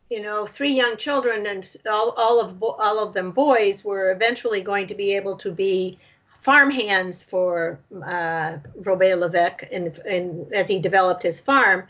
you 0.09 0.23
know 0.23 0.47
three 0.47 0.73
young 0.73 0.97
children 0.97 1.47
and 1.47 1.77
all, 1.89 2.11
all 2.11 2.41
of 2.41 2.63
all 2.63 2.99
of 2.99 3.13
them 3.13 3.31
boys 3.31 3.85
were 3.85 4.11
eventually 4.13 4.63
going 4.63 4.87
to 4.87 4.95
be 4.95 5.15
able 5.15 5.37
to 5.37 5.51
be 5.51 5.99
farm 6.41 6.71
hands 6.71 7.23
for 7.23 7.79
uh, 8.05 8.57
Robert 8.77 9.17
Levesque 9.17 9.65
and, 9.71 9.99
and 10.01 10.53
as 10.53 10.69
he 10.69 10.79
developed 10.79 11.23
his 11.23 11.39
farm. 11.39 11.87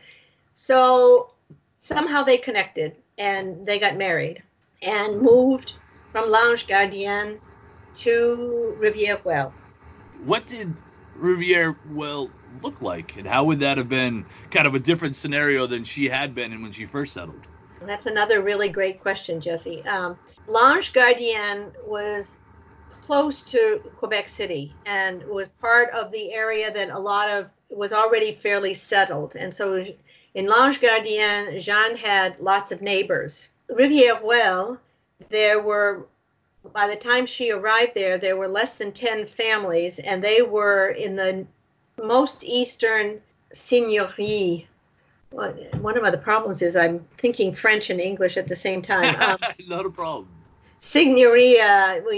So 0.55 1.31
somehow 1.81 2.23
they 2.23 2.37
connected 2.37 2.97
and 3.19 3.65
they 3.67 3.79
got 3.79 3.97
married 3.97 4.43
and 4.83 5.21
moved 5.21 5.75
from 6.13 6.29
L'Ange 6.29 6.67
Gardien 6.67 7.39
to 7.97 8.77
Rivière-Ouelle. 8.81 9.53
What 10.25 10.47
did 10.47 10.75
Riviere 11.15 11.77
well 11.93 12.31
look 12.63 12.81
like, 12.83 13.17
and 13.17 13.27
how 13.27 13.45
would 13.45 13.61
that 13.61 13.79
have 13.79 13.89
been 13.89 14.25
kind 14.51 14.67
of 14.67 14.75
a 14.75 14.79
different 14.79 15.15
scenario 15.17 15.67
than 15.67 15.85
she 15.85 16.09
had 16.09 16.35
been 16.35 16.53
in 16.53 16.63
when 16.63 16.73
she 16.73 16.87
first 16.87 17.13
settled? 17.13 17.41
That's 17.83 18.07
another 18.07 18.43
really 18.43 18.69
great 18.69 19.01
question, 19.01 19.41
Jesse. 19.41 19.83
Um, 19.85 20.19
L'Ange 20.47 20.93
Gardien 20.93 21.73
was 21.87 22.37
close 22.91 23.43
to 23.43 23.81
Quebec 23.97 24.29
City 24.29 24.75
and 24.87 25.23
was 25.25 25.49
part 25.49 25.91
of 25.91 26.11
the 26.13 26.33
area 26.33 26.73
that 26.73 26.91
a 26.91 26.99
lot 26.99 27.29
of 27.29 27.49
was 27.71 27.93
already 27.93 28.35
fairly 28.35 28.75
settled. 28.75 29.37
And 29.37 29.55
so 29.55 29.85
in 30.35 30.47
L'Ange 30.47 30.81
Gardien, 30.81 31.61
Jean 31.61 31.97
had 31.97 32.39
lots 32.41 32.73
of 32.73 32.83
neighbors. 32.83 33.51
Rivière-Ouelle, 33.71 34.79
there 35.29 35.61
were 35.61 36.07
by 36.73 36.87
the 36.87 36.97
time 36.97 37.25
she 37.25 37.51
arrived 37.51 37.93
there, 37.95 38.19
there 38.19 38.37
were 38.37 38.49
less 38.49 38.75
than 38.75 38.93
10 38.93 39.27
families, 39.27 39.99
and 40.01 40.23
they 40.23 40.43
were 40.43 40.91
in 40.91 41.17
the 41.17 41.47
most 42.03 42.45
eastern 42.45 43.21
seigneurie. 43.55 44.67
One 45.31 45.97
of 45.97 46.13
the 46.13 46.19
problems 46.19 46.61
is 46.61 46.77
I'm 46.77 47.07
thinking 47.19 47.55
French 47.55 47.89
and 47.89 48.01
English 48.01 48.37
at 48.37 48.49
the 48.49 48.57
same 48.57 48.83
time. 48.83 49.17
Um, 49.21 49.39
Not 49.67 49.87
a 49.87 49.91
problem. 49.91 50.29
Seigneurie, 50.81 51.57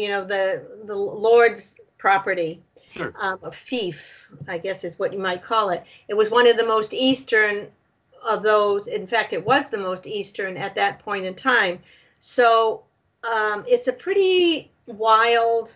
you 0.01 0.09
know, 0.09 0.25
the 0.25 0.63
the 0.85 0.95
Lord's 0.97 1.77
property, 1.99 2.63
Sure. 2.89 3.13
um, 3.19 3.39
a 3.43 3.51
fief, 3.51 4.29
I 4.49 4.59
guess 4.59 4.85
is 4.85 4.99
what 4.99 5.13
you 5.13 5.19
might 5.19 5.43
call 5.43 5.71
it. 5.71 5.83
It 6.09 6.15
was 6.15 6.31
one 6.31 6.47
of 6.47 6.57
the 6.57 6.67
most 6.67 6.93
eastern 6.95 7.69
of 8.23 8.43
those. 8.43 8.87
In 8.87 9.07
fact, 9.07 9.33
it 9.33 9.45
was 9.45 9.69
the 9.69 9.79
most 9.79 10.07
eastern 10.07 10.57
at 10.57 10.75
that 10.77 10.99
point 11.01 11.25
in 11.27 11.35
time. 11.35 11.81
So 12.21 12.83
um, 13.25 13.65
it's 13.67 13.89
a 13.89 13.93
pretty 13.93 14.71
wild 14.87 15.75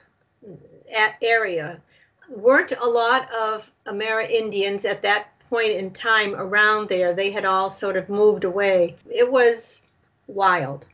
area. 1.22 1.80
Weren't 2.28 2.72
a 2.80 2.86
lot 2.86 3.32
of 3.32 3.70
Amerindians 3.86 4.84
at 4.84 5.02
that 5.02 5.28
point 5.48 5.70
in 5.70 5.90
time 5.92 6.34
around 6.34 6.88
there. 6.88 7.14
They 7.14 7.30
had 7.30 7.44
all 7.44 7.70
sort 7.70 7.96
of 7.96 8.08
moved 8.08 8.44
away. 8.44 8.96
It 9.10 9.30
was 9.30 9.82
wild 10.26 10.86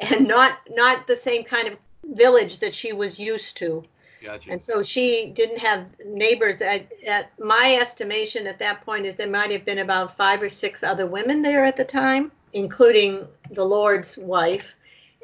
and 0.00 0.26
not 0.26 0.58
not 0.70 1.06
the 1.06 1.16
same 1.16 1.44
kind 1.44 1.68
of 1.68 1.76
village 2.14 2.58
that 2.58 2.74
she 2.74 2.92
was 2.92 3.18
used 3.18 3.56
to. 3.58 3.84
Gotcha. 4.22 4.50
And 4.50 4.62
so 4.62 4.82
she 4.82 5.26
didn't 5.34 5.58
have 5.58 5.86
neighbors. 6.04 6.60
At, 6.60 6.88
at 7.06 7.38
my 7.38 7.78
estimation 7.80 8.46
at 8.46 8.58
that 8.58 8.84
point 8.84 9.06
is 9.06 9.16
there 9.16 9.30
might 9.30 9.50
have 9.50 9.64
been 9.64 9.78
about 9.78 10.16
five 10.16 10.42
or 10.42 10.48
six 10.48 10.82
other 10.82 11.06
women 11.06 11.40
there 11.40 11.64
at 11.64 11.76
the 11.76 11.84
time, 11.84 12.30
including 12.52 13.26
the 13.52 13.64
Lord's 13.64 14.18
wife. 14.18 14.74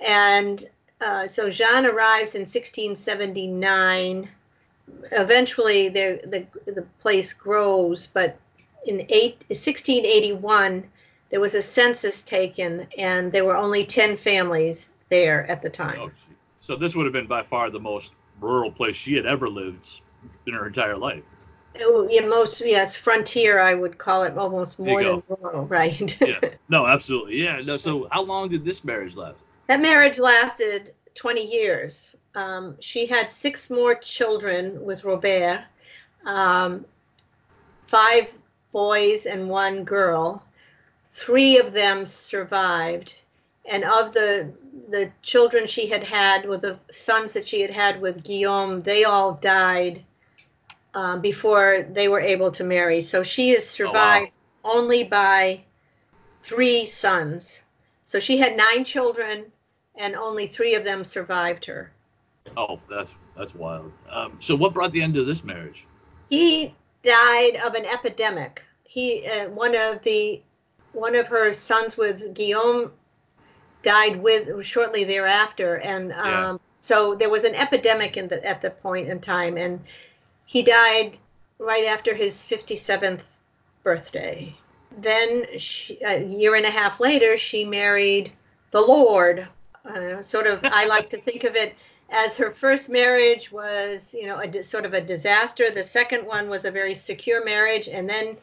And 0.05 0.65
uh, 1.01 1.27
so 1.27 1.51
Jean 1.51 1.85
arrives 1.85 2.35
in 2.35 2.43
1679. 2.43 4.29
Eventually, 5.13 5.89
the, 5.89 6.21
the, 6.25 6.73
the 6.73 6.87
place 7.01 7.33
grows, 7.35 8.07
but 8.07 8.39
in 8.87 9.01
eight, 9.11 9.45
1681, 9.49 10.89
there 11.31 11.41
was 11.41 11.55
a 11.55 11.63
census 11.63 12.23
taken, 12.23 12.87
and 12.99 13.33
there 13.33 13.45
were 13.45 13.57
only 13.57 13.85
10 13.85 14.17
families 14.17 14.91
there 15.11 15.49
at 15.51 15.63
the 15.63 15.71
time. 15.71 15.99
Oh, 16.01 16.11
so 16.61 16.77
this 16.77 16.95
would 16.95 17.05
have 17.07 17.13
been 17.13 17.27
by 17.27 17.43
far 17.43 17.71
the 17.71 17.81
most 17.81 18.13
rural 18.41 18.71
place 18.71 18.97
she 18.97 19.15
had 19.15 19.27
ever 19.27 19.49
lived 19.49 20.01
in 20.47 20.55
her 20.55 20.67
entire 20.67 20.97
life. 20.97 21.23
Oh, 21.81 22.09
yeah, 22.11 22.27
most 22.27 22.63
yes, 22.65 22.95
frontier. 22.95 23.61
I 23.61 23.75
would 23.75 23.99
call 23.99 24.23
it 24.23 24.37
almost 24.39 24.79
more 24.79 25.03
than 25.03 25.23
rural, 25.29 25.67
right? 25.67 26.17
Yeah. 26.27 26.41
No, 26.69 26.87
absolutely. 26.87 27.43
Yeah. 27.43 27.61
No. 27.61 27.77
So 27.77 28.09
how 28.11 28.23
long 28.23 28.49
did 28.49 28.65
this 28.65 28.83
marriage 28.83 29.15
last? 29.15 29.39
that 29.67 29.81
marriage 29.81 30.19
lasted 30.19 30.93
20 31.15 31.45
years. 31.45 32.17
Um, 32.35 32.77
she 32.81 33.07
had 33.07 33.31
six 33.31 33.71
more 33.71 33.95
children 33.95 34.83
with 34.85 35.05
Robert, 35.05 35.65
um, 36.25 36.85
five 37.87 38.29
boys 38.73 39.27
and 39.27 39.49
one 39.49 39.85
girl. 39.85 40.43
Three 41.17 41.59
of 41.59 41.73
them 41.73 42.05
survived, 42.05 43.15
and 43.65 43.85
of 43.85 44.13
the 44.13 44.53
the 44.91 45.11
children 45.23 45.67
she 45.67 45.87
had 45.87 46.05
had 46.05 46.47
with 46.47 46.61
the 46.61 46.79
sons 46.91 47.33
that 47.33 47.49
she 47.49 47.63
had 47.63 47.71
had 47.71 48.03
with 48.03 48.23
Guillaume, 48.23 48.83
they 48.83 49.05
all 49.05 49.33
died 49.33 50.05
um, 50.93 51.23
before 51.23 51.87
they 51.91 52.09
were 52.09 52.21
able 52.21 52.53
to 52.53 52.65
marry. 52.65 53.01
So 53.01 53.23
she 53.23 53.53
is 53.53 53.67
survived 53.67 54.31
only 54.63 55.05
by 55.05 55.65
three 56.43 56.85
sons. 56.85 57.63
So 58.05 58.21
she 58.21 58.37
had 58.37 58.55
nine 58.55 58.85
children, 58.85 59.47
and 59.95 60.15
only 60.17 60.47
three 60.47 60.75
of 60.75 60.85
them 60.85 61.03
survived 61.03 61.65
her. 61.65 61.93
Oh, 62.59 62.79
that's 62.91 63.15
that's 63.35 63.55
wild. 63.55 63.91
Um, 64.11 64.37
so 64.39 64.55
what 64.55 64.75
brought 64.75 64.93
the 64.93 65.03
end 65.03 65.15
to 65.15 65.25
this 65.25 65.43
marriage? 65.43 65.87
He 66.29 66.75
died 67.03 67.57
of 67.65 67.73
an 67.73 67.87
epidemic. 67.87 68.63
He 68.85 69.27
uh, 69.27 69.49
one 69.49 69.75
of 69.75 70.03
the 70.03 70.43
one 70.97 71.15
of 71.15 71.29
her 71.29 71.53
sons 71.53 71.97
with 71.97 72.35
Guillaume 72.35 72.91
died 73.83 74.17
with 74.21 74.65
shortly 74.65 75.05
thereafter, 75.05 75.77
and 75.77 76.13
um, 76.13 76.27
Yeah. 76.27 76.59
so 76.81 77.15
there 77.15 77.31
was 77.31 77.45
an 77.45 77.55
epidemic 77.55 78.17
in 78.17 78.29
the, 78.29 78.45
at 78.45 78.63
the 78.63 78.71
point 78.71 79.09
in 79.09 79.21
time, 79.21 79.57
and 79.59 79.79
he 80.47 80.63
died 80.63 81.19
right 81.59 81.85
after 81.85 82.15
his 82.15 82.43
fifty 82.43 82.77
seventh 82.77 83.25
birthday. 83.83 84.57
Then 84.99 85.47
she, 85.59 85.99
a 86.03 86.25
year 86.25 86.55
and 86.55 86.65
a 86.67 86.71
half 86.71 86.99
later, 86.99 87.37
she 87.37 87.65
married 87.65 88.33
the 88.71 88.81
Lord. 88.81 89.47
Uh, 89.85 90.23
sort 90.23 90.47
of, 90.47 90.61
I 90.65 90.87
like 90.87 91.11
to 91.11 91.21
think 91.21 91.45
of 91.45 91.55
it 91.55 91.75
as 92.11 92.37
her 92.37 92.51
first 92.51 92.89
marriage 92.89 93.53
was, 93.53 94.15
you 94.19 94.27
know, 94.27 94.41
a 94.41 94.63
sort 94.63 94.85
of 94.85 94.95
a 94.95 95.01
disaster. 95.01 95.71
The 95.71 95.83
second 95.83 96.27
one 96.27 96.49
was 96.49 96.65
a 96.65 96.71
very 96.71 96.95
secure 96.95 97.45
marriage, 97.45 97.89
and 97.89 98.09
then 98.09 98.37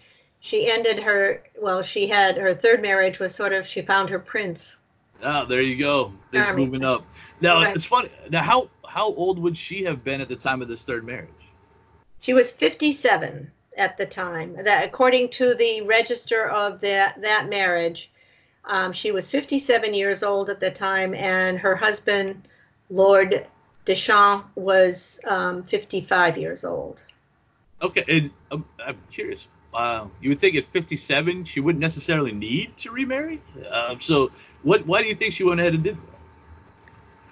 she 0.44 0.70
ended 0.70 1.00
her. 1.00 1.42
Well, 1.60 1.82
she 1.82 2.06
had 2.08 2.38
her 2.38 2.54
third 2.54 2.82
marriage 2.82 3.18
was 3.18 3.34
sort 3.34 3.54
of 3.54 3.66
she 3.66 3.82
found 3.82 4.10
her 4.10 4.20
prince. 4.20 4.78
Oh, 5.24 5.46
there 5.46 5.62
you 5.62 5.78
go. 5.78 6.12
Things 6.32 6.48
Charming. 6.48 6.66
moving 6.66 6.84
up. 6.86 7.06
Now 7.40 7.64
Right. 7.64 7.74
it's 7.76 7.86
funny. 7.86 8.10
Now 8.30 8.44
how 8.44 8.70
how 8.86 9.14
old 9.14 9.40
would 9.40 9.58
she 9.58 9.84
have 9.86 10.04
been 10.04 10.20
at 10.22 10.28
the 10.28 10.36
time 10.36 10.62
of 10.62 10.68
this 10.68 10.84
third 10.84 11.06
marriage? 11.06 11.30
She 12.20 12.34
was 12.34 12.52
57 12.52 13.50
at 13.78 13.98
the 13.98 14.06
time. 14.06 14.56
That, 14.64 14.86
according 14.86 15.30
to 15.32 15.56
the 15.56 15.82
register 15.82 16.50
of 16.50 16.80
that 16.82 17.20
that 17.22 17.48
marriage, 17.50 18.12
Um, 18.66 18.92
she 18.94 19.12
was 19.12 19.30
57 19.32 19.94
years 19.94 20.24
old 20.24 20.50
at 20.50 20.60
the 20.62 20.72
time, 20.72 21.14
and 21.16 21.58
her 21.60 21.76
husband, 21.76 22.48
Lord 22.90 23.46
Deschamps, 23.86 24.46
was 24.56 25.20
um, 25.26 25.64
55 25.64 26.38
years 26.38 26.64
old. 26.64 27.04
Okay, 27.82 28.04
and 28.08 28.32
um, 28.52 28.64
I'm 28.86 28.98
curious. 29.12 29.48
Uh, 29.74 30.08
you 30.22 30.30
would 30.30 30.40
think 30.40 30.56
at 30.56 30.66
57 30.66 31.44
she 31.46 31.60
wouldn't 31.60 31.82
necessarily 31.82 32.32
need 32.32 32.78
to 32.78 32.92
remarry. 32.92 33.42
Uh, 33.70 33.96
so, 34.00 34.32
what? 34.62 34.86
Why 34.86 35.02
do 35.02 35.08
you 35.08 35.16
think 35.16 35.34
she 35.34 35.44
went 35.44 35.60
ahead 35.60 35.74
and 35.74 35.84
did 35.84 35.98
that? 35.98 36.14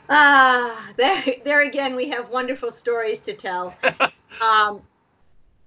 Ah, 0.10 0.90
there, 0.98 1.24
there 1.46 1.62
again, 1.62 1.96
we 1.96 2.10
have 2.10 2.30
wonderful 2.30 2.72
stories 2.72 3.22
to 3.22 3.34
tell. 3.34 3.74
um, 4.42 4.82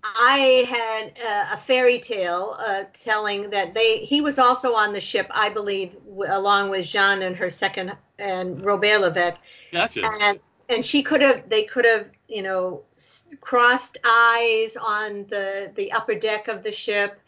I 0.05 0.67
had 0.69 1.17
a, 1.19 1.55
a 1.55 1.57
fairy 1.57 1.99
tale 1.99 2.57
uh, 2.59 2.85
telling 2.93 3.49
that 3.51 3.73
they 3.73 3.99
he 4.01 4.21
was 4.21 4.39
also 4.39 4.75
on 4.75 4.93
the 4.93 5.01
ship, 5.01 5.27
I 5.31 5.49
believe, 5.49 5.95
w- 6.05 6.31
along 6.31 6.69
with 6.71 6.85
Jeanne 6.87 7.23
and 7.23 7.35
her 7.37 7.49
second 7.49 7.93
and 8.19 8.63
Robert 8.65 9.01
Levesque, 9.01 9.39
Gotcha. 9.73 10.09
and 10.23 10.39
and 10.69 10.85
she 10.85 11.03
could 11.03 11.23
have 11.23 11.49
they 11.49 11.63
could 11.63 11.87
have 11.87 12.07
you 12.29 12.43
know 12.43 12.83
crossed 13.41 13.99
eyes 14.05 14.77
on 14.77 15.27
the 15.29 15.71
the 15.77 15.91
upper 15.93 16.15
deck 16.15 16.49
of 16.49 16.63
the 16.63 16.73
ship. 16.73 17.19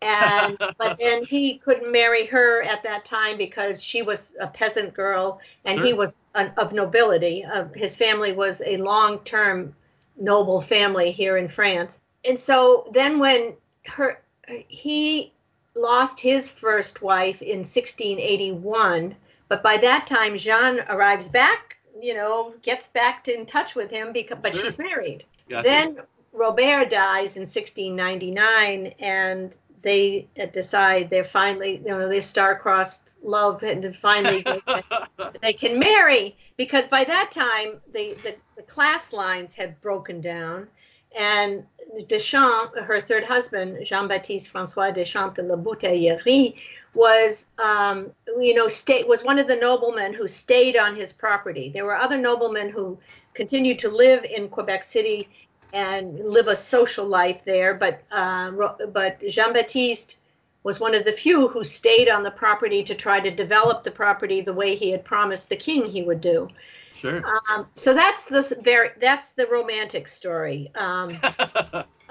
And 0.00 0.58
but 0.78 0.98
then 0.98 1.24
he 1.24 1.58
couldn't 1.58 1.90
marry 1.90 2.26
her 2.26 2.62
at 2.62 2.82
that 2.82 3.04
time 3.04 3.38
because 3.38 3.82
she 3.82 4.02
was 4.02 4.34
a 4.40 4.48
peasant 4.48 4.94
girl 4.94 5.40
and 5.64 5.80
he 5.80 5.92
was 5.92 6.14
an, 6.34 6.52
of 6.56 6.72
nobility. 6.72 7.44
Uh, 7.44 7.66
his 7.74 7.94
family 7.96 8.32
was 8.32 8.60
a 8.66 8.76
long-term 8.78 9.74
noble 10.16 10.60
family 10.60 11.10
here 11.10 11.36
in 11.38 11.48
france. 11.48 11.98
And 12.24 12.38
so 12.38 12.90
then 12.92 13.18
when 13.18 13.54
her 13.86 14.20
he 14.46 15.32
lost 15.74 16.20
his 16.20 16.50
first 16.50 17.00
wife 17.00 17.40
in 17.40 17.58
1681 17.58 19.16
but 19.48 19.62
by 19.62 19.76
that 19.78 20.06
time 20.06 20.36
Jean 20.36 20.80
arrives 20.88 21.28
back 21.28 21.78
you 22.00 22.14
know 22.14 22.54
gets 22.62 22.88
back 22.88 23.24
to, 23.24 23.34
in 23.34 23.46
touch 23.46 23.74
with 23.74 23.90
him 23.90 24.12
because 24.12 24.38
but 24.42 24.54
Sure. 24.54 24.64
she's 24.64 24.78
married 24.78 25.24
Gotcha. 25.48 25.68
then 25.68 25.98
Robert 26.32 26.88
dies 26.88 27.36
in 27.36 27.42
1699, 27.42 28.94
and 28.98 29.56
they 29.82 30.28
uh, 30.40 30.46
decide 30.46 31.10
they're 31.10 31.24
finally, 31.24 31.82
you 31.84 31.90
know, 31.90 32.08
their 32.08 32.20
star-crossed 32.20 33.14
love, 33.22 33.62
and 33.62 33.94
finally 33.96 34.42
they, 34.42 34.60
can, 34.66 35.32
they 35.42 35.52
can 35.52 35.78
marry 35.78 36.36
because 36.56 36.86
by 36.86 37.04
that 37.04 37.30
time 37.32 37.80
the, 37.92 38.14
the 38.22 38.34
the 38.56 38.62
class 38.62 39.12
lines 39.12 39.54
had 39.54 39.80
broken 39.82 40.20
down, 40.20 40.68
and 41.16 41.64
Deschamps, 42.08 42.78
her 42.78 43.00
third 43.00 43.24
husband, 43.24 43.84
Jean-Baptiste 43.84 44.52
François 44.52 44.92
Deschamps 44.92 45.36
de 45.36 45.42
la 45.42 45.56
Bouteillerie, 45.56 46.54
was, 46.94 47.46
um, 47.58 48.10
you 48.38 48.54
know, 48.54 48.68
stay, 48.68 49.02
was 49.04 49.22
one 49.22 49.38
of 49.38 49.46
the 49.46 49.56
noblemen 49.56 50.12
who 50.12 50.26
stayed 50.28 50.76
on 50.76 50.94
his 50.94 51.12
property. 51.12 51.70
There 51.70 51.84
were 51.84 51.96
other 51.96 52.18
noblemen 52.18 52.70
who 52.70 52.98
continued 53.34 53.78
to 53.80 53.88
live 53.88 54.24
in 54.24 54.48
Quebec 54.48 54.84
City 54.84 55.28
and 55.72 56.18
live 56.20 56.48
a 56.48 56.56
social 56.56 57.06
life 57.06 57.40
there. 57.44 57.74
But 57.74 58.02
uh, 58.10 58.50
but 58.92 59.22
Jean 59.28 59.52
Baptiste 59.52 60.16
was 60.64 60.78
one 60.78 60.94
of 60.94 61.04
the 61.04 61.12
few 61.12 61.48
who 61.48 61.64
stayed 61.64 62.08
on 62.08 62.22
the 62.22 62.30
property 62.30 62.84
to 62.84 62.94
try 62.94 63.20
to 63.20 63.30
develop 63.30 63.82
the 63.82 63.90
property 63.90 64.40
the 64.40 64.52
way 64.52 64.76
he 64.76 64.90
had 64.90 65.04
promised 65.04 65.48
the 65.48 65.56
king 65.56 65.86
he 65.86 66.02
would 66.02 66.20
do. 66.20 66.48
Sure. 66.94 67.22
Um, 67.50 67.66
so 67.74 67.94
that's 67.94 68.24
the 68.24 68.58
very 68.62 68.90
that's 69.00 69.30
the 69.30 69.46
romantic 69.46 70.08
story. 70.08 70.70
Um, 70.74 71.18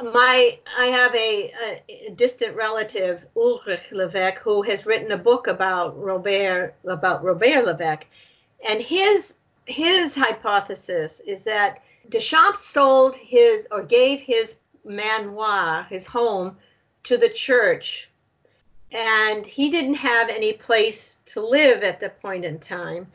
my 0.02 0.58
I 0.78 0.86
have 0.88 1.14
a, 1.16 1.54
a 1.90 2.12
distant 2.12 2.56
relative 2.56 3.26
Ulrich 3.36 3.92
Levesque 3.92 4.40
who 4.40 4.62
has 4.64 4.86
written 4.86 5.12
a 5.12 5.18
book 5.18 5.48
about 5.48 5.98
Robert 6.02 6.76
about 6.86 7.24
Robert 7.24 7.66
Levesque, 7.66 8.06
and 8.68 8.82
his 8.82 9.36
his 9.66 10.16
hypothesis 10.16 11.22
is 11.26 11.44
that 11.44 11.84
Deschamps 12.10 12.66
sold 12.66 13.16
his 13.16 13.68
or 13.72 13.84
gave 13.84 14.20
his 14.20 14.56
manoir, 14.84 15.84
his 15.90 16.06
home, 16.06 16.58
to 17.04 17.18
the 17.18 17.30
church, 17.30 18.10
and 18.92 19.46
he 19.46 19.70
didn't 19.70 19.94
have 19.96 20.30
any 20.30 20.54
place 20.54 21.18
to 21.26 21.42
live 21.42 21.84
at 21.84 22.00
the 22.00 22.10
point 22.10 22.44
in 22.46 22.60
time. 22.60 23.08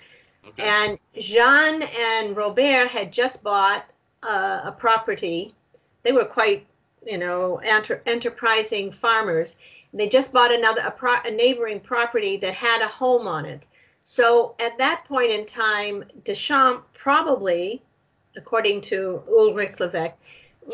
Okay. 0.49 0.63
And 0.63 0.99
Jean 1.19 1.83
and 1.83 2.37
Robert 2.37 2.89
had 2.89 3.13
just 3.13 3.43
bought 3.43 3.85
uh, 4.23 4.61
a 4.65 4.73
property. 4.73 5.55
They 6.03 6.13
were 6.13 6.25
quite, 6.25 6.67
you 7.05 7.19
know, 7.19 7.61
enter- 7.65 8.03
enterprising 8.07 8.93
farmers. 8.93 9.57
They 9.93 10.09
just 10.09 10.33
bought 10.33 10.53
another 10.53 10.83
a, 10.85 10.91
pro- 10.91 11.23
a 11.25 11.31
neighboring 11.31 11.81
property 11.81 12.37
that 12.39 12.55
had 12.55 12.83
a 12.83 12.89
home 12.89 13.27
on 13.27 13.45
it. 13.47 13.67
So 14.05 14.55
at 14.61 14.79
that 14.79 15.05
point 15.07 15.31
in 15.31 15.47
time, 15.47 16.05
Deschamps 16.25 16.85
probably, 16.95 17.83
according 18.37 18.83
to 18.83 19.23
Ulrich 19.29 19.81
Levesque, 19.81 20.15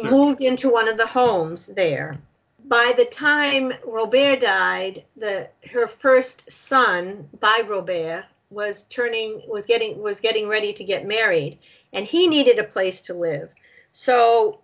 Sure. 0.00 0.10
moved 0.10 0.40
into 0.40 0.70
one 0.70 0.88
of 0.88 0.96
the 0.96 1.06
homes 1.06 1.66
there. 1.66 2.18
By 2.64 2.94
the 2.96 3.04
time 3.04 3.74
Robert 3.84 4.40
died, 4.40 5.04
the 5.16 5.48
her 5.70 5.86
first 5.86 6.50
son 6.50 7.28
by 7.40 7.62
Robert 7.68 8.24
was 8.52 8.82
turning 8.90 9.42
was 9.48 9.66
getting 9.66 10.00
was 10.00 10.20
getting 10.20 10.48
ready 10.48 10.72
to 10.72 10.84
get 10.84 11.06
married 11.06 11.58
and 11.92 12.06
he 12.06 12.26
needed 12.26 12.58
a 12.58 12.64
place 12.64 13.00
to 13.02 13.14
live. 13.14 13.50
So 13.92 14.60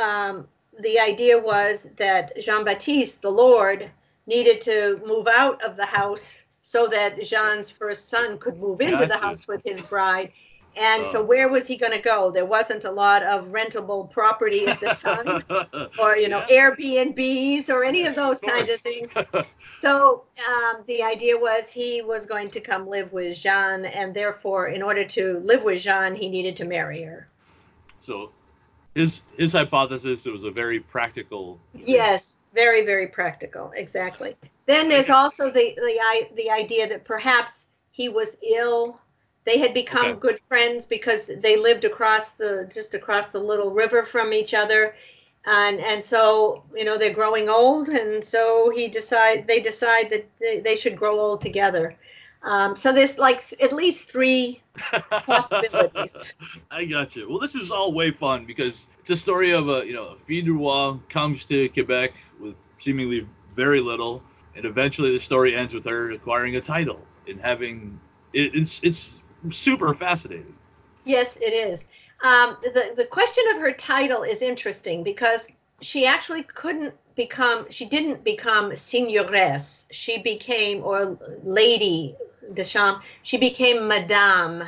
um, 0.00 0.46
the 0.80 0.98
idea 0.98 1.38
was 1.38 1.86
that 1.96 2.32
jean-baptiste 2.38 3.22
the 3.22 3.30
lord 3.30 3.90
needed 4.26 4.60
to 4.60 5.00
move 5.06 5.26
out 5.26 5.62
of 5.62 5.76
the 5.76 5.86
house 5.86 6.44
so 6.62 6.86
that 6.88 7.22
jean's 7.24 7.70
first 7.70 8.08
son 8.08 8.38
could 8.38 8.58
move 8.58 8.80
into 8.80 9.06
the 9.06 9.16
house 9.16 9.46
with 9.46 9.60
his 9.64 9.80
bride 9.80 10.32
and 10.76 11.04
so 11.06 11.20
Oh. 11.20 11.24
where 11.24 11.48
was 11.48 11.66
he 11.66 11.76
going 11.76 11.92
to 11.92 11.98
go 11.98 12.30
there 12.30 12.44
wasn't 12.44 12.84
a 12.84 12.90
lot 12.90 13.22
of 13.22 13.46
rentable 13.46 14.10
property 14.10 14.66
at 14.66 14.78
the 14.80 14.88
time 14.94 15.42
or 15.98 16.16
you 16.16 16.28
know 16.28 16.44
Yeah. 16.48 16.70
airbnbs 16.70 17.68
or 17.70 17.82
any 17.84 18.06
of 18.06 18.14
those 18.14 18.40
kinds 18.40 18.70
of 18.70 18.80
things 18.80 19.10
so 19.80 20.24
um, 20.48 20.82
the 20.86 21.02
idea 21.02 21.36
was 21.36 21.70
he 21.70 22.02
was 22.02 22.26
going 22.26 22.50
to 22.50 22.60
come 22.60 22.86
live 22.88 23.12
with 23.12 23.36
Jean, 23.36 23.84
and 23.86 24.14
therefore, 24.14 24.68
in 24.68 24.82
order 24.82 25.04
to 25.04 25.38
live 25.44 25.62
with 25.62 25.82
Jean, 25.82 26.14
he 26.14 26.28
needed 26.28 26.56
to 26.56 26.64
marry 26.64 27.02
her. 27.02 27.28
so, 28.00 28.30
his 28.94 29.22
his 29.36 29.52
hypothesis 29.52 30.26
it 30.26 30.32
was 30.32 30.44
a 30.44 30.50
very 30.50 30.80
practical. 30.80 31.58
Yes, 31.74 32.36
very, 32.54 32.84
very 32.84 33.06
practical. 33.06 33.72
Exactly. 33.76 34.36
Then 34.66 34.88
there's 34.88 35.10
also 35.10 35.50
the 35.50 35.74
the 35.76 35.98
i- 36.00 36.30
the 36.34 36.50
idea 36.50 36.88
that 36.88 37.04
perhaps 37.04 37.66
he 37.90 38.08
was 38.08 38.36
ill. 38.42 38.98
They 39.46 39.58
had 39.58 39.74
become 39.74 40.14
Okay. 40.14 40.20
good 40.20 40.40
friends 40.48 40.86
because 40.86 41.24
they 41.24 41.56
lived 41.56 41.84
across 41.84 42.32
the 42.32 42.68
just 42.72 42.94
across 42.94 43.28
the 43.28 43.40
little 43.40 43.70
river 43.70 44.04
from 44.04 44.32
each 44.34 44.54
other. 44.54 44.94
And 45.46 45.80
and 45.80 46.02
so 46.04 46.64
you 46.74 46.84
know 46.84 46.98
they're 46.98 47.14
growing 47.14 47.48
old, 47.48 47.88
and 47.88 48.24
so 48.24 48.70
he 48.74 48.88
decide 48.88 49.46
they 49.48 49.60
decide 49.60 50.10
that 50.10 50.28
they, 50.40 50.60
they 50.60 50.76
should 50.76 50.96
grow 50.96 51.20
old 51.20 51.40
together. 51.40 51.96
Um, 52.42 52.76
so 52.76 52.92
there's 52.92 53.18
like 53.18 53.54
at 53.60 53.72
least 53.72 54.10
three 54.10 54.62
possibilities. 55.26 56.34
I 56.70 56.84
got 56.84 57.16
you. 57.16 57.28
Well, 57.28 57.38
this 57.38 57.54
is 57.54 57.70
all 57.70 57.92
way 57.92 58.10
fun 58.10 58.44
because 58.44 58.88
it's 59.00 59.10
a 59.10 59.16
story 59.16 59.52
of 59.52 59.68
a 59.68 59.86
you 59.86 59.92
know 59.94 60.08
a 60.08 60.16
fille 60.16 60.44
du 60.44 60.54
roi 60.58 60.98
comes 61.08 61.44
to 61.46 61.68
Quebec 61.70 62.12
with 62.40 62.56
seemingly 62.78 63.26
very 63.52 63.80
little, 63.80 64.22
and 64.54 64.64
eventually 64.64 65.12
the 65.12 65.20
story 65.20 65.54
ends 65.54 65.74
with 65.74 65.84
her 65.86 66.10
acquiring 66.12 66.56
a 66.56 66.60
title 66.60 67.00
and 67.28 67.40
having 67.40 67.98
it, 68.32 68.54
it's 68.54 68.80
it's 68.82 69.18
super 69.50 69.92
fascinating. 69.94 70.54
Yes, 71.04 71.36
it 71.36 71.52
is. 71.52 71.86
Um, 72.22 72.56
the 72.62 72.94
the 72.96 73.04
question 73.04 73.44
of 73.54 73.60
her 73.60 73.72
title 73.72 74.22
is 74.22 74.42
interesting 74.42 75.02
because 75.02 75.46
she 75.82 76.06
actually 76.06 76.42
couldn't 76.42 76.94
become. 77.14 77.66
She 77.70 77.84
didn't 77.84 78.24
become 78.24 78.74
seigneuress. 78.74 79.86
She 79.90 80.18
became 80.18 80.82
or 80.82 81.18
lady 81.44 82.16
de 82.48 82.54
Deschamps. 82.54 83.04
She 83.22 83.36
became 83.36 83.86
Madame 83.86 84.64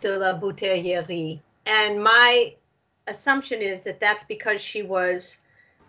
de 0.00 0.18
la 0.18 0.38
Bouteillerie. 0.38 1.40
And 1.66 2.02
my 2.02 2.54
assumption 3.06 3.60
is 3.60 3.82
that 3.82 4.00
that's 4.00 4.24
because 4.24 4.60
she 4.60 4.82
was 4.82 5.36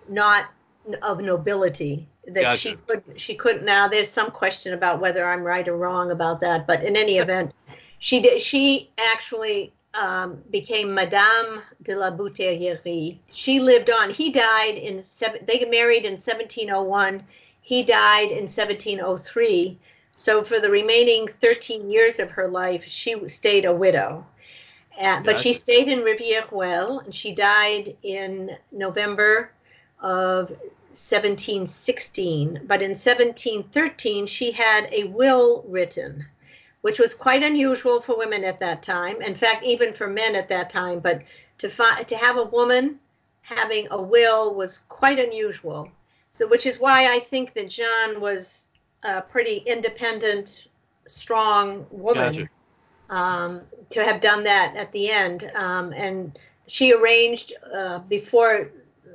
not 0.09 0.45
of 1.01 1.21
nobility. 1.21 2.07
That 2.27 2.57
she 2.57 2.71
Gotcha. 2.71 2.81
could 2.87 3.03
she 3.15 3.33
couldn't. 3.35 3.65
Now 3.65 3.87
there's 3.87 4.09
some 4.09 4.31
question 4.31 4.73
about 4.73 4.99
whether 4.99 5.25
I'm 5.25 5.43
right 5.43 5.67
or 5.67 5.77
wrong 5.77 6.11
about 6.11 6.39
that, 6.41 6.67
but 6.67 6.83
in 6.83 6.95
any 6.95 7.17
event, 7.25 7.53
she 8.01 8.19
did. 8.19 8.41
She 8.41 8.89
actually 8.97 9.71
um, 9.93 10.41
became 10.49 10.93
Madame 10.93 11.61
de 11.83 11.95
la 11.95 12.09
Bouteillerie. 12.09 13.19
She 13.31 13.59
lived 13.59 13.91
on. 13.91 14.09
He 14.09 14.31
died 14.31 14.75
in 14.75 15.01
seven. 15.03 15.41
They 15.47 15.63
married 15.65 16.03
in 16.03 16.13
1701. 16.13 17.23
He 17.61 17.83
died 17.83 18.31
in 18.31 18.47
1703. 18.47 19.79
So 20.15 20.43
for 20.43 20.59
the 20.59 20.69
remaining 20.69 21.27
13 21.27 21.89
years 21.89 22.19
of 22.19 22.31
her 22.31 22.47
life, 22.47 22.83
she 22.85 23.27
stayed 23.29 23.65
a 23.65 23.73
widow. 23.73 24.25
Uh, 24.99 25.21
but 25.21 25.39
she 25.39 25.53
stayed 25.53 25.87
in 25.87 25.99
Rivière-Ouelle, 25.99 26.99
and 26.99 27.15
she 27.15 27.33
died 27.33 27.95
in 28.03 28.57
November 28.71 29.51
of 30.01 30.49
1716, 30.49 32.61
but 32.65 32.81
in 32.81 32.89
1713 32.89 34.25
she 34.25 34.51
had 34.51 34.89
a 34.91 35.05
will 35.05 35.63
written, 35.67 36.25
which 36.81 36.99
was 36.99 37.13
quite 37.13 37.43
unusual 37.43 38.01
for 38.01 38.17
women 38.17 38.43
at 38.43 38.59
that 38.59 38.83
time. 38.83 39.21
In 39.21 39.35
fact, 39.35 39.63
even 39.63 39.93
for 39.93 40.07
men 40.07 40.35
at 40.35 40.49
that 40.49 40.69
time. 40.69 40.99
But 40.99 41.21
to 41.59 41.69
find 41.69 42.07
to 42.07 42.17
have 42.17 42.37
a 42.37 42.45
woman 42.45 42.99
having 43.41 43.87
a 43.91 44.01
will 44.01 44.55
was 44.55 44.79
quite 44.89 45.19
unusual. 45.19 45.89
So, 46.31 46.47
which 46.47 46.65
is 46.65 46.79
why 46.79 47.13
I 47.13 47.19
think 47.19 47.53
that 47.53 47.69
Jeanne 47.69 48.19
was 48.19 48.67
a 49.03 49.21
pretty 49.21 49.57
independent, 49.65 50.67
strong 51.07 51.85
woman. 51.91 52.33
Gotcha. 52.33 52.49
Um, 53.09 53.61
to 53.89 54.05
have 54.05 54.21
done 54.21 54.41
that 54.45 54.73
at 54.77 54.89
the 54.93 55.09
end, 55.09 55.51
um, 55.53 55.91
and 55.91 56.39
she 56.65 56.93
arranged 56.93 57.51
uh, 57.75 57.99
before 57.99 58.69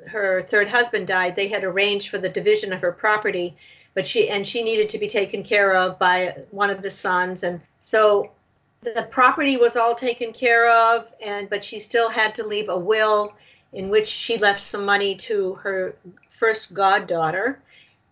her 0.06 0.42
third 0.42 0.68
husband 0.68 1.06
died. 1.06 1.34
They 1.34 1.48
had 1.48 1.64
arranged 1.64 2.10
for 2.10 2.18
the 2.18 2.28
division 2.28 2.74
of 2.74 2.82
her 2.82 2.92
property, 2.92 3.56
but 3.96 4.06
she 4.06 4.28
and 4.28 4.46
she 4.46 4.62
needed 4.62 4.88
to 4.90 4.98
be 4.98 5.08
taken 5.08 5.42
care 5.42 5.74
of 5.74 5.98
by 5.98 6.36
one 6.52 6.70
of 6.70 6.82
the 6.82 6.90
sons, 6.90 7.42
and 7.42 7.60
so 7.80 8.30
the 8.82 9.08
property 9.10 9.56
was 9.56 9.74
all 9.74 9.94
taken 9.94 10.32
care 10.32 10.70
of, 10.70 11.06
and 11.20 11.50
but 11.50 11.64
she 11.64 11.80
still 11.80 12.10
had 12.10 12.34
to 12.36 12.46
leave 12.46 12.68
a 12.68 12.78
will 12.78 13.32
in 13.72 13.88
which 13.88 14.06
she 14.06 14.38
left 14.38 14.62
some 14.62 14.84
money 14.84 15.16
to 15.16 15.54
her 15.54 15.96
first 16.30 16.74
goddaughter. 16.74 17.60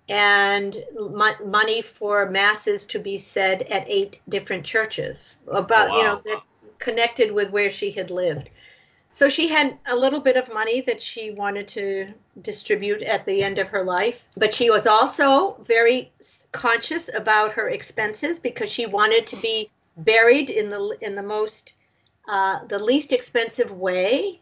And 0.08 0.84
mo- 0.98 1.36
money 1.44 1.80
for 1.80 2.28
masses 2.30 2.84
to 2.86 2.98
be 2.98 3.16
said 3.16 3.62
at 3.62 3.84
eight 3.88 4.20
different 4.28 4.64
churches. 4.64 5.36
About 5.48 5.90
Oh, 5.90 5.98
you 5.98 6.04
know 6.04 6.20
that 6.26 6.42
connected 6.78 7.32
with 7.32 7.50
where 7.50 7.70
she 7.70 7.90
had 7.90 8.10
lived 8.10 8.50
so 9.14 9.28
she 9.28 9.48
had 9.48 9.78
a 9.86 9.96
little 9.96 10.20
bit 10.20 10.36
of 10.36 10.52
money 10.52 10.80
that 10.82 11.00
she 11.00 11.30
wanted 11.30 11.66
to 11.68 12.12
distribute 12.42 13.00
at 13.02 13.24
the 13.24 13.42
end 13.42 13.58
of 13.58 13.68
her 13.68 13.84
life 13.84 14.28
but 14.36 14.52
she 14.52 14.68
was 14.68 14.86
also 14.86 15.56
very 15.64 16.12
conscious 16.52 17.08
about 17.14 17.52
her 17.52 17.70
expenses 17.70 18.38
because 18.38 18.68
she 18.70 18.86
wanted 18.86 19.26
to 19.26 19.36
be 19.36 19.70
buried 19.98 20.50
in 20.50 20.68
the 20.68 20.96
in 21.00 21.14
the 21.14 21.22
most 21.22 21.74
uh, 22.28 22.64
the 22.68 22.78
least 22.78 23.12
expensive 23.12 23.70
way 23.70 24.40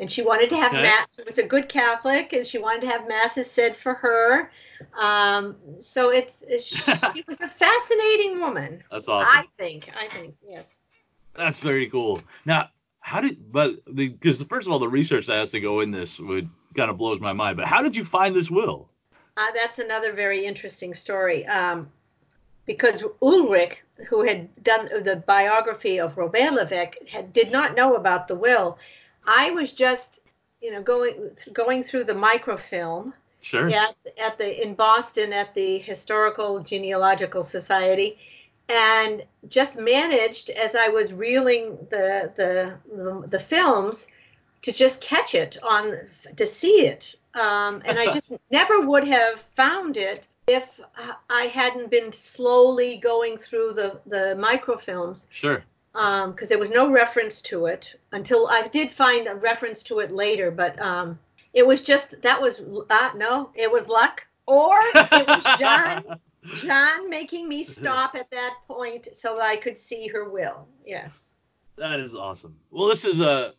and 0.00 0.10
she 0.10 0.22
wanted 0.22 0.48
to 0.48 0.56
have 0.56 0.72
Okay. 0.72 0.82
mass. 0.82 1.06
She 1.14 1.22
was 1.24 1.38
a 1.38 1.42
good 1.42 1.68
Catholic, 1.68 2.32
and 2.32 2.46
she 2.46 2.58
wanted 2.58 2.80
to 2.80 2.86
have 2.88 3.06
masses 3.06 3.50
said 3.50 3.76
for 3.76 3.94
her. 3.94 4.50
Um, 4.98 5.56
so 5.78 6.10
it's, 6.10 6.42
it's 6.48 6.66
she 7.14 7.22
was 7.28 7.42
a 7.42 7.48
fascinating 7.48 8.40
woman. 8.40 8.82
That's 8.90 9.08
awesome. 9.08 9.30
I 9.30 9.44
think. 9.58 9.90
I 9.96 10.08
think 10.08 10.34
yes. 10.48 10.76
That's 11.36 11.58
very 11.58 11.86
cool. 11.86 12.20
Now, 12.46 12.70
how 13.00 13.20
did 13.20 13.52
but 13.52 13.82
because 13.94 14.42
first 14.44 14.66
of 14.66 14.72
all, 14.72 14.78
the 14.78 14.88
research 14.88 15.26
that 15.26 15.36
has 15.36 15.50
to 15.50 15.60
go 15.60 15.80
in 15.80 15.90
this 15.90 16.18
would 16.18 16.48
kind 16.76 16.90
of 16.90 16.98
blows 16.98 17.20
my 17.20 17.32
mind. 17.32 17.56
But 17.56 17.66
how 17.66 17.82
did 17.82 17.96
you 17.96 18.04
find 18.04 18.34
this 18.34 18.50
will? 18.50 18.88
Uh, 19.36 19.46
that's 19.54 19.78
another 19.78 20.12
very 20.12 20.44
interesting 20.44 20.94
story. 20.94 21.46
Um, 21.46 21.88
because 22.66 23.02
Ulrich, 23.22 23.78
who 24.08 24.22
had 24.24 24.48
done 24.62 24.88
the 25.02 25.16
biography 25.26 25.98
of 25.98 26.16
Robert 26.16 26.52
Levesque, 26.52 26.96
had, 27.08 27.32
did 27.32 27.50
not 27.50 27.74
know 27.74 27.96
about 27.96 28.28
the 28.28 28.34
will. 28.34 28.78
I 29.24 29.50
was 29.50 29.72
just, 29.72 30.20
you 30.60 30.70
know, 30.70 30.82
going 30.82 31.30
going 31.52 31.82
through 31.82 32.04
the 32.04 32.14
microfilm 32.14 33.14
Sure. 33.42 33.70
at, 33.70 33.96
at 34.18 34.36
the 34.36 34.62
in 34.62 34.74
Boston 34.74 35.32
at 35.32 35.54
the 35.54 35.78
Historical 35.78 36.60
Genealogical 36.60 37.42
Society, 37.42 38.18
and 38.70 39.24
just 39.48 39.78
managed 39.78 40.50
as 40.50 40.74
I 40.74 40.88
was 40.88 41.12
reeling 41.12 41.76
the 41.90 42.32
the 42.36 43.26
the, 43.28 43.38
films 43.38 44.06
to 44.62 44.72
just 44.72 45.00
catch 45.00 45.34
it 45.34 45.56
on 45.62 45.98
to 46.36 46.46
see 46.46 46.86
it, 46.86 47.14
um, 47.34 47.82
and 47.84 47.98
I 47.98 48.12
just 48.12 48.32
never 48.50 48.80
would 48.80 49.06
have 49.06 49.40
found 49.40 49.96
it 49.96 50.26
if 50.46 50.80
I 51.28 51.44
hadn't 51.44 51.90
been 51.90 52.12
slowly 52.12 52.96
going 52.96 53.38
through 53.38 53.74
the 53.74 54.00
the 54.06 54.36
microfilms 54.38 55.24
Sure. 55.30 55.64
because 55.92 56.48
there 56.48 56.58
was 56.58 56.70
no 56.70 56.90
reference 56.90 57.42
to 57.42 57.66
it 57.66 57.98
until 58.12 58.46
I 58.46 58.68
did 58.68 58.92
find 58.92 59.26
a 59.26 59.34
reference 59.34 59.82
to 59.84 59.98
it 59.98 60.12
later. 60.12 60.50
But 60.50 60.80
um, 60.80 61.18
it 61.54 61.66
was 61.66 61.80
just 61.80 62.22
that 62.22 62.40
was 62.40 62.60
uh, 62.90 63.10
no, 63.16 63.50
it 63.54 63.70
was 63.70 63.88
luck, 63.88 64.24
or 64.46 64.78
it 64.94 65.26
was 65.26 65.44
John 65.58 66.20
John 66.44 67.08
making 67.08 67.48
me 67.48 67.64
stop 67.78 68.14
at 68.14 68.30
that 68.30 68.54
point 68.66 69.08
so 69.12 69.34
that 69.36 69.42
I 69.42 69.56
could 69.56 69.78
see 69.78 70.06
her 70.08 70.30
will. 70.30 70.68
Yes. 70.84 71.34
That 71.76 72.00
is 72.00 72.14
awesome. 72.14 72.56
Well, 72.70 72.88
this 72.88 73.04
is 73.04 73.20
a 73.20 73.54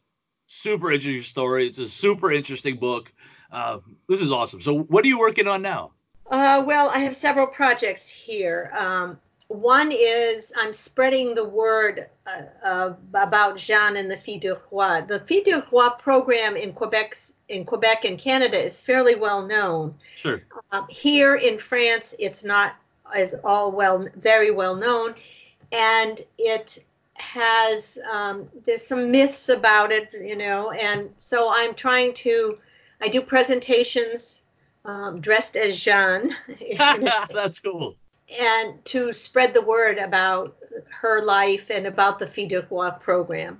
super 0.47 0.91
interesting 0.91 1.23
story. 1.23 1.67
It's 1.67 1.79
a 1.79 1.87
super 1.87 2.31
interesting 2.31 2.77
book. 2.77 3.11
Uh, 3.51 3.79
this 4.07 4.21
is 4.21 4.31
awesome. 4.31 4.61
So, 4.61 4.79
what 4.83 5.03
are 5.03 5.07
you 5.07 5.19
working 5.19 5.47
on 5.47 5.61
now? 5.61 5.91
Uh, 6.29 6.63
well, 6.65 6.89
I 6.89 6.99
have 6.99 7.15
several 7.15 7.47
projects 7.47 8.07
here. 8.07 8.71
Um, 8.77 9.19
one 9.51 9.91
is 9.91 10.53
I'm 10.55 10.71
spreading 10.71 11.35
the 11.35 11.43
word 11.43 12.07
uh, 12.25 12.43
uh, 12.63 12.93
about 13.13 13.57
Jeanne 13.57 13.97
and 13.97 14.09
the 14.09 14.15
Filles 14.15 14.39
du 14.39 14.57
Roi. 14.71 15.01
The 15.01 15.19
Filles 15.21 15.43
du 15.43 15.61
Roi 15.71 15.89
program 15.99 16.55
in 16.55 16.71
Quebec, 16.71 17.17
in 17.51 17.65
Quebec 17.65 18.05
and 18.05 18.17
Canada 18.17 18.57
is 18.57 18.81
fairly 18.81 19.15
well 19.15 19.45
known. 19.45 19.93
Sure. 20.15 20.41
Um, 20.71 20.87
here 20.89 21.35
in 21.35 21.59
France, 21.59 22.15
it's 22.17 22.43
not 22.43 22.75
as 23.13 23.35
all 23.43 23.71
well, 23.71 24.07
very 24.15 24.51
well 24.51 24.75
known, 24.75 25.15
and 25.71 26.21
it 26.37 26.79
has 27.15 27.99
um, 28.11 28.47
there's 28.65 28.85
some 28.85 29.11
myths 29.11 29.49
about 29.49 29.91
it, 29.91 30.09
you 30.13 30.35
know, 30.35 30.71
and 30.71 31.09
so 31.17 31.51
I'm 31.53 31.75
trying 31.75 32.13
to. 32.15 32.57
I 33.03 33.07
do 33.07 33.21
presentations 33.21 34.43
um, 34.85 35.19
dressed 35.21 35.57
as 35.57 35.79
Jeanne, 35.79 36.35
That's 36.77 37.59
cool. 37.59 37.95
and 38.39 38.83
to 38.85 39.11
spread 39.11 39.53
the 39.53 39.61
word 39.61 39.97
about 39.97 40.55
her 40.89 41.21
life 41.23 41.69
and 41.69 41.87
about 41.87 42.19
the 42.19 42.65
Roi 42.69 42.91
program. 42.91 43.59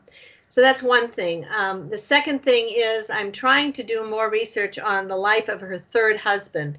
So 0.51 0.59
that's 0.59 0.83
one 0.83 1.07
thing. 1.07 1.45
Um, 1.55 1.87
the 1.87 1.97
second 1.97 2.43
thing 2.43 2.67
is 2.69 3.09
I'm 3.09 3.31
trying 3.31 3.71
to 3.71 3.83
do 3.83 4.05
more 4.05 4.29
research 4.29 4.77
on 4.77 5.07
the 5.07 5.15
life 5.15 5.47
of 5.47 5.61
her 5.61 5.79
third 5.79 6.17
husband. 6.17 6.77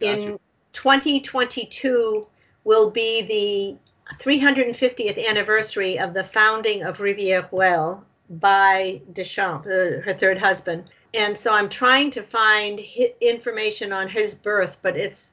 Gotcha. 0.00 0.32
In 0.32 0.40
2022 0.72 2.26
will 2.64 2.90
be 2.90 3.20
the 3.20 4.16
350th 4.18 5.28
anniversary 5.28 5.98
of 5.98 6.14
the 6.14 6.24
founding 6.24 6.84
of 6.84 6.98
Rivière 7.00 7.50
Ouelle 7.50 8.02
by 8.30 9.02
Deschamps, 9.12 9.66
uh, 9.66 10.00
her 10.02 10.14
third 10.14 10.38
husband. 10.38 10.84
And 11.12 11.36
so 11.36 11.52
I'm 11.52 11.68
trying 11.68 12.10
to 12.12 12.22
find 12.22 12.80
hi- 12.80 13.12
information 13.20 13.92
on 13.92 14.08
his 14.08 14.34
birth, 14.34 14.78
but 14.80 14.96
it's 14.96 15.32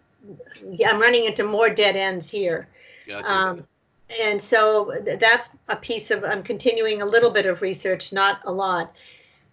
I'm 0.86 1.00
running 1.00 1.24
into 1.24 1.46
more 1.46 1.70
dead 1.70 1.96
ends 1.96 2.30
here. 2.30 2.68
Gotcha. 3.08 3.32
Um, 3.32 3.68
and 4.10 4.42
so 4.42 4.94
that's 5.20 5.50
a 5.68 5.76
piece 5.76 6.12
of 6.12 6.24
I'm 6.24 6.44
continuing 6.44 7.02
a 7.02 7.06
little 7.06 7.30
bit 7.30 7.46
of 7.46 7.62
research, 7.62 8.12
not 8.12 8.42
a 8.46 8.52
lot. 8.52 8.94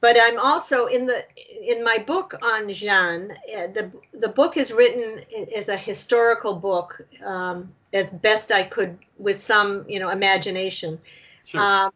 But 0.00 0.16
I'm 0.20 0.38
also 0.38 0.86
in 0.86 1.06
the 1.06 1.24
in 1.62 1.82
my 1.82 1.98
book 1.98 2.34
on 2.42 2.72
Jeanne. 2.72 3.32
Uh, 3.54 3.66
the 3.68 3.90
the 4.14 4.28
book 4.28 4.56
is 4.56 4.70
written 4.70 5.20
as 5.54 5.68
a 5.68 5.76
historical 5.76 6.54
book, 6.54 7.00
um, 7.24 7.72
as 7.92 8.10
best 8.10 8.52
I 8.52 8.62
could 8.62 8.98
with 9.18 9.38
some 9.40 9.84
you 9.88 9.98
know 9.98 10.10
imagination. 10.10 10.98
sure. 11.44 11.60
Um, 11.60 11.92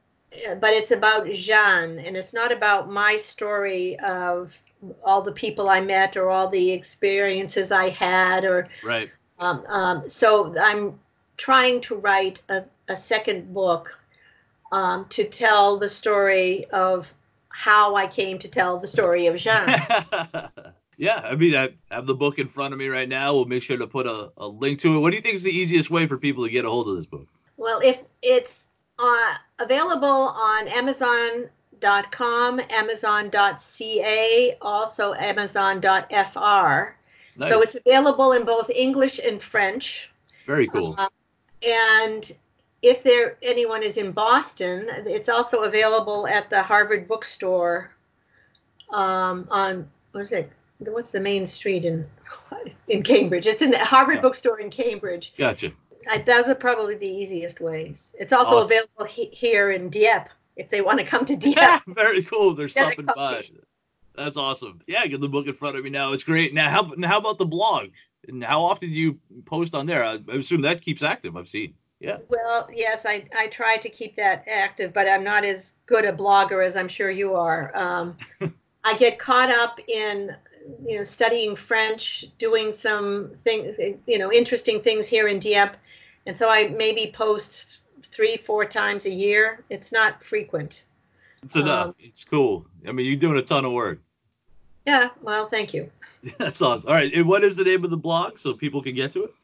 but 0.60 0.72
it's 0.72 0.92
about 0.92 1.30
Jeanne, 1.30 1.98
and 1.98 2.16
it's 2.16 2.32
not 2.32 2.52
about 2.52 2.90
my 2.90 3.16
story 3.16 3.98
of 4.00 4.56
all 5.04 5.22
the 5.22 5.32
people 5.32 5.68
I 5.68 5.80
met 5.80 6.16
or 6.16 6.30
all 6.30 6.48
the 6.48 6.70
experiences 6.70 7.70
I 7.70 7.90
had 7.90 8.44
or 8.44 8.68
right. 8.82 9.10
um, 9.38 9.64
um, 9.66 10.08
so 10.08 10.54
I'm 10.58 10.98
trying 11.40 11.80
to 11.80 11.96
write 11.96 12.42
a, 12.50 12.62
a 12.88 12.94
second 12.94 13.54
book 13.54 13.98
um, 14.72 15.06
to 15.08 15.24
tell 15.24 15.78
the 15.78 15.88
story 15.88 16.66
of 16.66 17.10
how 17.48 17.96
I 17.96 18.06
came 18.06 18.38
to 18.40 18.48
tell 18.48 18.78
the 18.78 18.86
story 18.86 19.26
of 19.26 19.36
Jean. 19.36 19.66
yeah, 20.98 21.22
I 21.24 21.34
mean, 21.34 21.56
I 21.56 21.70
have 21.90 22.06
the 22.06 22.14
book 22.14 22.38
in 22.38 22.46
front 22.46 22.74
of 22.74 22.78
me 22.78 22.88
right 22.88 23.08
now. 23.08 23.32
We'll 23.32 23.46
make 23.46 23.62
sure 23.62 23.78
to 23.78 23.86
put 23.86 24.06
a, 24.06 24.30
a 24.36 24.46
link 24.46 24.80
to 24.80 24.94
it. 24.94 24.98
What 25.00 25.10
do 25.10 25.16
you 25.16 25.22
think 25.22 25.34
is 25.34 25.42
the 25.42 25.50
easiest 25.50 25.90
way 25.90 26.06
for 26.06 26.18
people 26.18 26.44
to 26.44 26.50
get 26.50 26.66
a 26.66 26.68
hold 26.68 26.88
of 26.88 26.96
this 26.96 27.06
book? 27.06 27.26
well, 27.56 27.80
if 27.82 28.00
it's 28.22 28.66
uh, 28.98 29.34
available 29.58 30.08
on 30.08 30.68
Amazon.com, 30.68 32.60
Amazon.ca, 32.68 34.56
also 34.60 35.14
Amazon.fr. 35.14 36.96
Nice. 37.36 37.50
So 37.50 37.62
it's 37.62 37.76
available 37.76 38.32
in 38.32 38.44
both 38.44 38.68
English 38.68 39.20
and 39.24 39.42
French. 39.42 40.10
very 40.46 40.68
cool. 40.68 40.94
Uh, 40.98 41.08
and 41.66 42.32
if 42.82 43.02
there 43.02 43.36
anyone 43.42 43.82
is 43.82 43.96
in 43.96 44.12
Boston, 44.12 44.88
it's 45.06 45.28
also 45.28 45.62
available 45.62 46.26
at 46.26 46.48
the 46.48 46.62
Harvard 46.62 47.06
Bookstore 47.06 47.92
um, 48.90 49.46
on 49.50 49.88
what 50.12 50.22
is 50.22 50.32
it? 50.32 50.50
What's 50.78 51.10
the 51.10 51.20
main 51.20 51.44
street 51.46 51.84
in 51.84 52.06
in 52.88 53.02
Cambridge? 53.02 53.46
It's 53.46 53.62
in 53.62 53.70
the 53.70 53.78
Harvard 53.78 54.16
Yeah. 54.16 54.22
Bookstore 54.22 54.60
in 54.60 54.70
Cambridge. 54.70 55.34
Gotcha. 55.36 55.72
I, 56.10 56.18
those 56.18 56.48
are 56.48 56.54
probably 56.54 56.94
the 56.94 57.06
easiest 57.06 57.60
ways. 57.60 58.14
It's 58.18 58.32
also 58.32 58.56
Awesome. 58.56 58.72
available 58.72 59.04
he, 59.04 59.26
here 59.32 59.72
in 59.72 59.90
Dieppe 59.90 60.30
if 60.56 60.70
they 60.70 60.80
want 60.80 60.98
to 60.98 61.04
come 61.04 61.24
to 61.26 61.36
Dieppe. 61.36 61.60
Yeah, 61.60 61.80
very 61.88 62.22
cool. 62.22 62.54
They're 62.54 62.68
stopping 62.68 63.06
by. 63.06 63.44
That's 64.16 64.36
awesome. 64.36 64.80
Yeah, 64.86 65.00
I 65.02 65.06
get 65.06 65.20
the 65.20 65.28
book 65.28 65.46
in 65.46 65.54
front 65.54 65.76
of 65.76 65.84
me 65.84 65.90
now. 65.90 66.12
It's 66.12 66.24
great. 66.24 66.52
Now, 66.52 66.68
how 66.70 66.92
now 66.96 67.08
how 67.08 67.18
about 67.18 67.38
the 67.38 67.46
blog? 67.46 67.90
And 68.28 68.42
how 68.44 68.62
often 68.62 68.90
do 68.90 68.94
you 68.94 69.18
post 69.44 69.74
on 69.74 69.86
there? 69.86 70.04
I, 70.04 70.18
I 70.28 70.36
assume 70.36 70.62
that 70.62 70.82
keeps 70.82 71.02
active. 71.02 71.36
I've 71.36 71.48
seen. 71.48 71.74
Yeah. 72.00 72.16
Well, 72.28 72.68
yes, 72.74 73.04
I, 73.04 73.26
I 73.36 73.48
try 73.48 73.76
to 73.76 73.88
keep 73.88 74.16
that 74.16 74.44
active, 74.50 74.92
but 74.92 75.06
I'm 75.06 75.22
not 75.22 75.44
as 75.44 75.74
good 75.84 76.06
a 76.06 76.12
blogger 76.12 76.64
as 76.64 76.74
I'm 76.74 76.88
sure 76.88 77.10
you 77.10 77.34
are. 77.34 77.76
Um, 77.76 78.16
I 78.84 78.96
get 78.96 79.18
caught 79.18 79.50
up 79.50 79.78
in, 79.86 80.34
you 80.84 80.96
know, 80.96 81.04
studying 81.04 81.54
French, 81.54 82.26
doing 82.38 82.72
some 82.72 83.32
things, 83.44 83.76
you 84.06 84.18
know, 84.18 84.32
interesting 84.32 84.80
things 84.80 85.06
here 85.06 85.28
in 85.28 85.38
Dieppe. 85.38 85.76
And 86.26 86.36
so 86.36 86.48
I 86.48 86.68
maybe 86.70 87.12
post 87.14 87.78
three, 88.02 88.38
four 88.38 88.64
times 88.64 89.04
a 89.04 89.12
year. 89.12 89.64
It's 89.68 89.92
not 89.92 90.22
frequent. 90.24 90.84
It's 91.42 91.56
enough. 91.56 91.88
Um, 91.88 91.94
it's 91.98 92.24
cool. 92.24 92.66
I 92.86 92.92
mean, 92.92 93.06
you're 93.06 93.16
doing 93.16 93.36
a 93.36 93.42
ton 93.42 93.66
of 93.66 93.72
work. 93.72 94.00
Yeah. 94.86 95.10
Well, 95.20 95.48
thank 95.48 95.74
you. 95.74 95.90
That's 96.38 96.62
awesome. 96.62 96.88
All 96.88 96.94
right. 96.94 97.12
And 97.12 97.26
what 97.26 97.44
is 97.44 97.56
the 97.56 97.64
name 97.64 97.84
of 97.84 97.90
the 97.90 97.96
blog 97.96 98.38
so 98.38 98.54
people 98.54 98.80
can 98.82 98.94
get 98.94 99.10
to 99.12 99.24
it? 99.24 99.34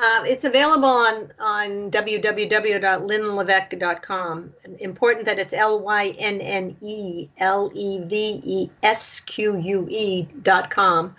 Uh, 0.00 0.24
it's 0.26 0.42
available 0.42 0.88
on 0.88 1.32
on 1.38 1.88
www.lynnelevesque.com. 1.90 4.52
Important 4.80 5.24
that 5.24 5.38
it's 5.38 5.54
L 5.54 5.78
Y 5.80 6.08
N 6.18 6.40
N 6.40 6.76
E 6.80 7.28
L 7.38 7.70
E 7.74 8.00
V 8.04 8.40
E 8.42 8.68
S 8.82 9.20
Q 9.20 9.56
U 9.56 9.86
E 9.88 10.24
dot 10.42 10.68
com, 10.68 11.14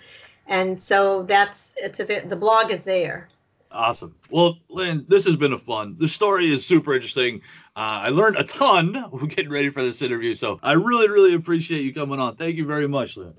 and 0.46 0.78
so 0.80 1.22
that's 1.22 1.72
it's 1.78 2.00
a 2.00 2.04
the 2.04 2.36
blog 2.36 2.70
is 2.70 2.82
there. 2.82 3.30
Awesome. 3.70 4.14
Well, 4.30 4.58
Lynn, 4.68 5.06
this 5.08 5.24
has 5.24 5.36
been 5.36 5.54
a 5.54 5.58
fun. 5.58 5.96
The 5.98 6.08
story 6.08 6.52
is 6.52 6.62
super 6.64 6.94
interesting. 6.94 7.40
Uh, 7.76 8.04
I 8.04 8.10
learned 8.10 8.36
a 8.36 8.44
ton. 8.44 9.06
We're 9.10 9.26
getting 9.26 9.50
ready 9.50 9.70
for 9.70 9.82
this 9.82 10.02
interview, 10.02 10.34
so 10.34 10.60
I 10.62 10.74
really, 10.74 11.08
really 11.08 11.32
appreciate 11.34 11.80
you 11.80 11.94
coming 11.94 12.20
on. 12.20 12.36
Thank 12.36 12.56
you 12.56 12.66
very 12.66 12.86
much, 12.86 13.16
Lynn. 13.16 13.32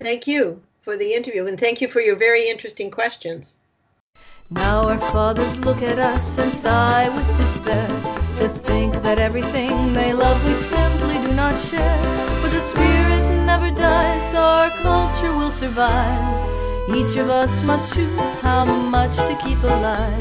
Thank 0.00 0.26
you 0.26 0.60
for 0.82 0.96
the 0.96 1.14
interview, 1.14 1.46
and 1.46 1.58
thank 1.58 1.80
you 1.80 1.88
for 1.88 2.00
your 2.00 2.16
very 2.16 2.48
interesting 2.48 2.90
questions. 2.90 3.54
Now 4.50 4.88
our 4.88 4.98
fathers 4.98 5.58
look 5.60 5.80
at 5.80 5.98
us 5.98 6.38
and 6.38 6.52
sigh 6.52 7.08
with 7.08 7.36
despair 7.38 7.88
to 8.36 8.48
think 8.48 8.94
that 9.02 9.18
everything 9.18 9.94
they 9.94 10.12
love 10.12 10.44
we 10.44 10.54
simply 10.54 11.14
do 11.26 11.32
not 11.34 11.56
share. 11.56 12.02
But 12.42 12.50
the 12.50 12.60
spirit 12.60 13.46
never 13.46 13.70
dies, 13.74 14.34
our 14.34 14.70
culture 14.82 15.34
will 15.38 15.52
survive. 15.52 16.50
Each 16.94 17.16
of 17.16 17.30
us 17.30 17.62
must 17.62 17.94
choose 17.94 18.34
how 18.42 18.64
much 18.64 19.16
to 19.16 19.38
keep 19.42 19.62
alive. 19.62 20.20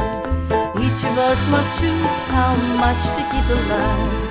Each 0.77 1.03
of 1.03 1.17
us 1.17 1.45
must 1.47 1.79
choose 1.81 2.15
how 2.29 2.55
much 2.55 3.03
to 3.17 3.21
keep 3.31 3.49
alive. 3.49 4.30